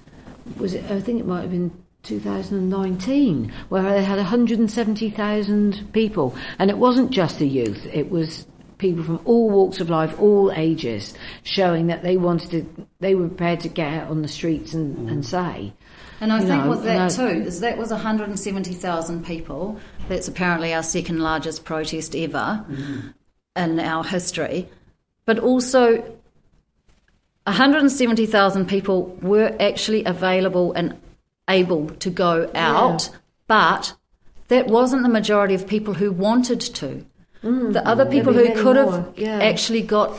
Was 0.58 0.74
it? 0.74 0.90
I 0.90 1.02
think 1.02 1.20
it 1.20 1.26
might 1.26 1.42
have 1.42 1.52
been 1.52 1.72
2019, 2.04 3.52
where 3.70 3.82
they 3.82 4.04
had 4.04 4.18
170,000 4.18 5.92
people, 5.92 6.36
and 6.60 6.70
it 6.70 6.78
wasn't 6.78 7.12
just 7.12 7.40
the 7.40 7.48
youth; 7.48 7.86
it 7.88 8.10
was 8.10 8.46
people 8.78 9.04
from 9.04 9.22
all 9.26 9.50
walks 9.50 9.80
of 9.80 9.90
life, 9.90 10.20
all 10.20 10.52
ages, 10.52 11.14
showing 11.44 11.88
that 11.88 12.04
they 12.04 12.18
wanted 12.18 12.52
to, 12.52 12.88
they 13.00 13.16
were 13.16 13.28
prepared 13.28 13.62
to 13.62 13.70
get 13.70 13.94
out 13.94 14.10
on 14.10 14.22
the 14.22 14.28
streets 14.28 14.74
and, 14.74 14.98
mm. 14.98 15.12
and 15.12 15.26
say. 15.26 15.74
And 16.22 16.32
I 16.32 16.40
think 16.40 16.64
know, 16.64 16.70
with 16.70 16.84
that 16.84 17.12
too 17.12 17.28
is 17.28 17.60
that 17.60 17.78
was 17.78 17.92
170,000 17.92 19.26
people. 19.26 19.80
That's 20.08 20.28
apparently 20.28 20.74
our 20.74 20.84
second 20.84 21.20
largest 21.20 21.66
protest 21.66 22.16
ever 22.16 22.66
mm. 22.70 23.14
in 23.56 23.80
our 23.80 24.04
history. 24.04 24.70
But 25.26 25.40
also, 25.40 25.98
170,000 27.46 28.68
people 28.68 29.18
were 29.22 29.56
actually 29.60 30.04
available 30.06 30.74
and 30.74 31.00
able 31.50 31.90
to 31.90 32.10
go 32.10 32.50
out, 32.56 33.10
yeah. 33.12 33.18
but 33.48 33.96
that 34.48 34.68
wasn't 34.68 35.04
the 35.04 35.10
majority 35.10 35.54
of 35.54 35.68
people 35.68 35.96
who 35.96 36.12
wanted 36.12 36.62
to. 36.62 37.06
Mm. 37.46 37.74
The 37.74 37.88
other 37.88 38.06
people 38.06 38.34
who 38.34 38.52
could 38.56 38.76
have 38.76 39.14
yeah. 39.16 39.40
actually 39.40 39.84
got 39.84 40.18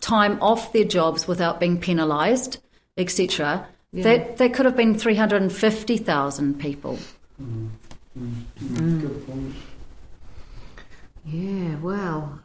time 0.00 0.38
off 0.40 0.72
their 0.72 0.84
jobs 0.84 1.26
without 1.26 1.58
being 1.58 1.80
penalised, 1.80 2.58
etc. 2.96 3.66
Yeah. 3.92 4.02
That 4.04 4.36
that 4.38 4.54
could 4.54 4.64
have 4.64 4.76
been 4.76 4.96
three 4.96 5.16
hundred 5.16 5.42
and 5.42 5.52
fifty 5.52 5.96
thousand 5.96 6.60
people. 6.60 6.98
Mm. 7.42 7.70
Mm. 8.16 9.00
Good 9.00 9.26
point. 9.26 9.54
Yeah, 11.26 11.76
well, 11.76 12.38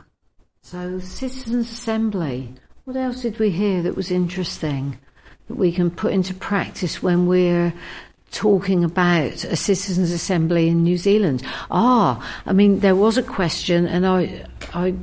so 0.63 1.00
citizens' 1.00 1.72
assembly. 1.72 2.56
What 2.86 2.95
else 2.95 3.22
did 3.22 3.38
we 3.38 3.52
hear 3.52 3.84
that 3.84 3.95
was 3.95 4.10
interesting 4.10 4.98
that 5.48 5.56
we 5.56 5.72
can 5.72 5.91
put 5.91 6.13
into 6.13 6.34
practice 6.34 7.04
when 7.04 7.28
we're 7.28 7.74
talking 8.32 8.84
about 8.84 9.44
a 9.44 9.56
citizens' 9.56 10.12
assembly 10.12 10.68
in 10.68 10.84
New 10.84 10.98
Zealand? 10.98 11.44
Ah, 11.72 12.42
I 12.46 12.54
mean, 12.54 12.80
there 12.80 12.96
was 12.96 13.18
a 13.18 13.24
question, 13.24 13.86
and 13.88 14.06
I, 14.06 14.46
I 14.74 14.94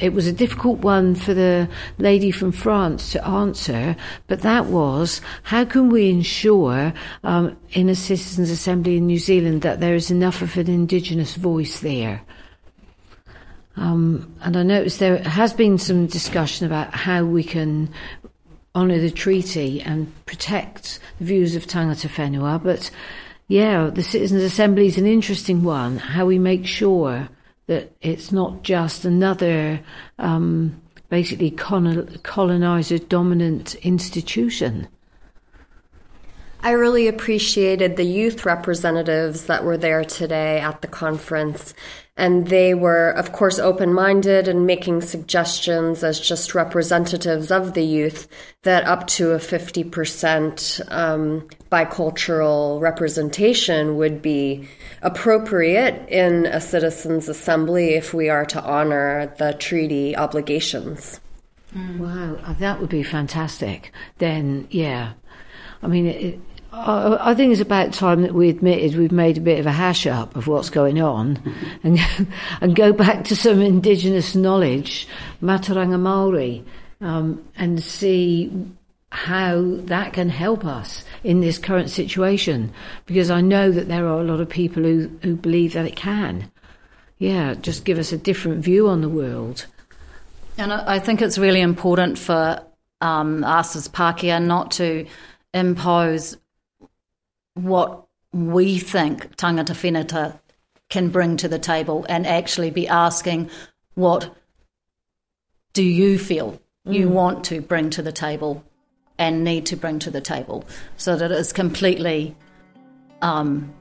it 0.00 0.14
was 0.14 0.26
a 0.26 0.32
difficult 0.32 0.78
one 0.78 1.14
for 1.14 1.34
the 1.34 1.68
lady 1.98 2.30
from 2.30 2.52
France 2.52 3.12
to 3.12 3.26
answer, 3.26 3.96
but 4.26 4.40
that 4.40 4.66
was 4.66 5.20
how 5.42 5.64
can 5.64 5.90
we 5.90 6.10
ensure 6.10 6.92
um, 7.22 7.56
in 7.70 7.88
a 7.88 7.94
citizens' 7.94 8.50
assembly 8.50 8.96
in 8.96 9.06
New 9.06 9.18
Zealand 9.18 9.62
that 9.62 9.80
there 9.80 9.94
is 9.94 10.10
enough 10.10 10.42
of 10.42 10.56
an 10.56 10.68
indigenous 10.68 11.34
voice 11.34 11.80
there? 11.80 12.22
Um, 13.76 14.34
and 14.42 14.56
I 14.56 14.62
noticed 14.62 14.98
there 14.98 15.22
has 15.22 15.52
been 15.52 15.78
some 15.78 16.06
discussion 16.06 16.66
about 16.66 16.94
how 16.94 17.24
we 17.24 17.44
can 17.44 17.92
honour 18.74 18.98
the 18.98 19.10
treaty 19.10 19.80
and 19.80 20.12
protect 20.26 21.00
the 21.18 21.24
views 21.24 21.56
of 21.56 21.66
tangata 21.66 22.08
whenua, 22.08 22.62
but 22.62 22.90
yeah, 23.48 23.90
the 23.92 24.02
Citizens' 24.02 24.44
Assembly 24.44 24.86
is 24.86 24.96
an 24.96 25.06
interesting 25.06 25.64
one, 25.64 25.98
how 25.98 26.24
we 26.24 26.38
make 26.38 26.66
sure 26.66 27.28
that 27.66 27.92
it's 28.00 28.30
not 28.30 28.62
just 28.62 29.04
another 29.04 29.80
um, 30.18 30.80
basically 31.08 31.50
colonizer 31.50 32.98
dominant 32.98 33.74
institution. 33.76 34.86
I 36.62 36.72
really 36.72 37.08
appreciated 37.08 37.96
the 37.96 38.04
youth 38.04 38.44
representatives 38.44 39.46
that 39.46 39.64
were 39.64 39.78
there 39.78 40.04
today 40.04 40.60
at 40.60 40.82
the 40.82 40.88
conference. 40.88 41.72
And 42.16 42.48
they 42.48 42.74
were, 42.74 43.10
of 43.10 43.32
course, 43.32 43.58
open 43.58 43.94
minded 43.94 44.46
and 44.46 44.66
making 44.66 45.00
suggestions 45.00 46.04
as 46.04 46.20
just 46.20 46.54
representatives 46.54 47.50
of 47.50 47.72
the 47.72 47.84
youth 47.84 48.28
that 48.62 48.84
up 48.84 49.06
to 49.06 49.30
a 49.30 49.38
50% 49.38 50.92
um, 50.92 51.48
bicultural 51.72 52.78
representation 52.78 53.96
would 53.96 54.20
be 54.20 54.68
appropriate 55.00 56.06
in 56.10 56.44
a 56.44 56.60
citizens' 56.60 57.26
assembly 57.26 57.94
if 57.94 58.12
we 58.12 58.28
are 58.28 58.44
to 58.44 58.62
honor 58.62 59.34
the 59.38 59.54
treaty 59.54 60.14
obligations. 60.14 61.20
Wow, 61.74 62.36
uh, 62.44 62.52
that 62.54 62.80
would 62.80 62.90
be 62.90 63.02
fantastic. 63.02 63.92
Then, 64.18 64.66
yeah. 64.70 65.12
I 65.82 65.86
mean, 65.86 66.06
it, 66.06 66.40
I, 66.72 67.30
I 67.30 67.34
think 67.34 67.52
it's 67.52 67.60
about 67.60 67.92
time 67.92 68.22
that 68.22 68.34
we 68.34 68.48
admitted 68.48 68.96
we've 68.96 69.12
made 69.12 69.38
a 69.38 69.42
bit 69.42 69.58
of 69.58 69.66
a 69.66 69.72
hash 69.72 70.06
up 70.06 70.36
of 70.36 70.46
what's 70.46 70.70
going 70.70 71.00
on 71.00 71.40
and, 71.82 71.98
and 72.60 72.76
go 72.76 72.92
back 72.92 73.24
to 73.24 73.36
some 73.36 73.60
indigenous 73.60 74.34
knowledge, 74.34 75.08
Mātauranga 75.42 75.98
Māori, 75.98 76.64
um, 77.00 77.44
and 77.56 77.82
see 77.82 78.52
how 79.12 79.62
that 79.86 80.12
can 80.12 80.28
help 80.28 80.64
us 80.64 81.04
in 81.24 81.40
this 81.40 81.58
current 81.58 81.90
situation. 81.90 82.72
Because 83.06 83.30
I 83.30 83.40
know 83.40 83.72
that 83.72 83.88
there 83.88 84.06
are 84.06 84.20
a 84.20 84.24
lot 84.24 84.40
of 84.40 84.48
people 84.48 84.84
who, 84.84 85.10
who 85.22 85.34
believe 85.34 85.72
that 85.72 85.86
it 85.86 85.96
can. 85.96 86.50
Yeah, 87.18 87.54
just 87.54 87.84
give 87.84 87.98
us 87.98 88.12
a 88.12 88.18
different 88.18 88.64
view 88.64 88.88
on 88.88 89.00
the 89.00 89.08
world. 89.08 89.66
And 90.56 90.72
I 90.72 90.98
think 90.98 91.20
it's 91.20 91.38
really 91.38 91.60
important 91.60 92.18
for 92.18 92.62
um, 93.00 93.44
us 93.44 93.76
as 93.76 93.88
Pākehā 93.88 94.42
not 94.42 94.72
to 94.72 95.06
impose 95.52 96.36
what 97.54 98.06
we 98.32 98.78
think 98.78 99.36
tangata 99.36 99.74
whenua 99.74 100.38
can 100.88 101.08
bring 101.08 101.36
to 101.36 101.48
the 101.48 101.58
table 101.58 102.04
and 102.08 102.26
actually 102.26 102.70
be 102.70 102.86
asking 102.86 103.50
what 103.94 104.34
do 105.72 105.82
you 105.82 106.18
feel 106.18 106.60
you 106.84 107.08
want 107.08 107.44
to 107.44 107.60
bring 107.60 107.90
to 107.90 108.02
the 108.02 108.12
table 108.12 108.64
and 109.18 109.44
need 109.44 109.66
to 109.66 109.76
bring 109.76 109.98
to 110.00 110.10
the 110.10 110.20
table? 110.20 110.64
So 110.96 111.16
that 111.16 111.30
it's 111.30 111.52
completely 111.52 112.36
um, 113.22 113.72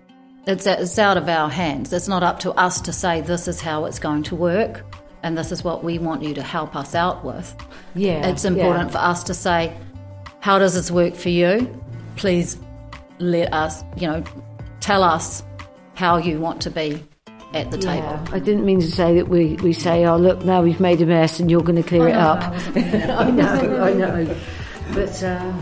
it's, 0.45 0.65
it's 0.65 0.99
out 0.99 1.17
of 1.17 1.29
our 1.29 1.49
hands. 1.49 1.93
It's 1.93 2.08
not 2.08 2.23
up 2.23 2.39
to 2.39 2.51
us 2.53 2.82
to 2.82 2.93
say 2.93 3.21
this 3.21 3.47
is 3.47 3.62
how 3.62 3.86
it's 3.86 3.99
going 3.99 4.23
to 4.23 4.36
work 4.36 4.84
and 5.23 5.38
this 5.38 5.51
is 5.51 5.63
what 5.63 5.84
we 5.84 5.99
want 5.99 6.23
you 6.23 6.34
to 6.34 6.41
help 6.41 6.75
us 6.75 6.95
out 6.95 7.23
with. 7.23 7.55
Yeah, 7.95 8.27
it's 8.27 8.45
important 8.45 8.88
yeah. 8.88 8.91
for 8.91 8.97
us 8.99 9.23
to 9.23 9.34
say 9.34 9.75
how 10.39 10.60
does 10.60 10.73
this 10.73 10.91
work 10.91 11.15
for 11.15 11.29
you? 11.29 11.82
Please 12.15 12.58
let 13.19 13.53
us 13.53 13.84
you 13.97 14.08
know 14.08 14.23
tell 14.79 15.03
us 15.03 15.43
how 15.95 16.17
you 16.17 16.39
want 16.39 16.62
to 16.62 16.69
be 16.71 17.03
at 17.53 17.69
the 17.71 17.77
table 17.77 17.95
Yeah, 18.08 18.25
I 18.32 18.39
didn't 18.39 18.65
mean 18.65 18.79
to 18.79 18.89
say 18.91 19.15
that 19.15 19.27
we, 19.27 19.55
we 19.55 19.73
say, 19.73 20.05
oh, 20.05 20.17
look, 20.17 20.45
now 20.45 20.62
we've 20.62 20.79
made 20.79 21.01
a 21.01 21.05
mess 21.05 21.39
and 21.39 21.49
you're 21.49 21.63
going 21.63 21.75
to 21.82 21.88
clear 21.88 22.08
it 22.08 22.15
up. 22.15 22.41
I 22.75 23.32
know, 23.32 23.82
I 23.84 23.93
know. 23.93 24.36
But, 24.93 25.23
uh, 25.23 25.53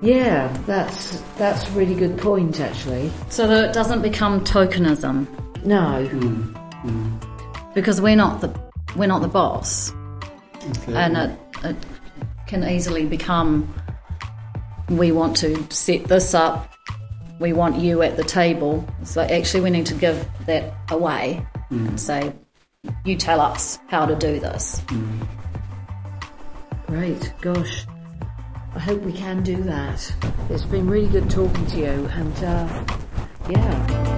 yeah, 0.00 0.56
that's, 0.66 1.20
that's 1.36 1.68
a 1.68 1.72
really 1.72 1.94
good 1.96 2.16
point, 2.16 2.60
actually. 2.60 3.10
so 3.28 3.46
that 3.48 3.70
it 3.70 3.72
doesn't 3.74 4.02
become 4.02 4.44
tokenism 4.44 5.26
No. 5.64 6.06
because 7.74 8.00
we're 8.00 8.16
not 8.16 8.40
the 8.40 8.48
we're 8.96 9.06
not 9.08 9.20
the 9.20 9.28
boss 9.28 9.92
Okay. 10.56 10.94
and 10.94 11.16
it, 11.16 11.38
it 11.64 11.76
can 12.46 12.64
easily 12.64 13.04
become 13.04 13.72
we 14.88 15.12
want 15.12 15.36
to 15.38 15.70
set 15.70 16.04
this 16.04 16.34
up. 16.34 16.72
We 17.40 17.52
want 17.52 17.76
you 17.76 18.02
at 18.02 18.16
the 18.16 18.24
table. 18.24 18.86
So 19.04 19.22
actually 19.22 19.62
we 19.62 19.70
need 19.70 19.86
to 19.86 19.94
give 19.94 20.28
that 20.46 20.74
away. 20.90 21.46
And 21.70 22.00
say 22.00 22.32
you 23.04 23.16
tell 23.16 23.40
us 23.40 23.78
how 23.88 24.06
to 24.06 24.14
do 24.14 24.40
this. 24.40 24.82
Great, 26.86 27.32
gosh. 27.40 27.86
I 28.74 28.78
hope 28.78 29.02
we 29.02 29.12
can 29.12 29.42
do 29.42 29.62
that. 29.64 30.14
It's 30.50 30.64
been 30.64 30.88
really 30.88 31.08
good 31.08 31.28
talking 31.28 31.66
to 31.66 31.78
you, 31.78 32.08
and, 32.12 32.44
uh, 32.44 32.84
yeah. 33.50 34.17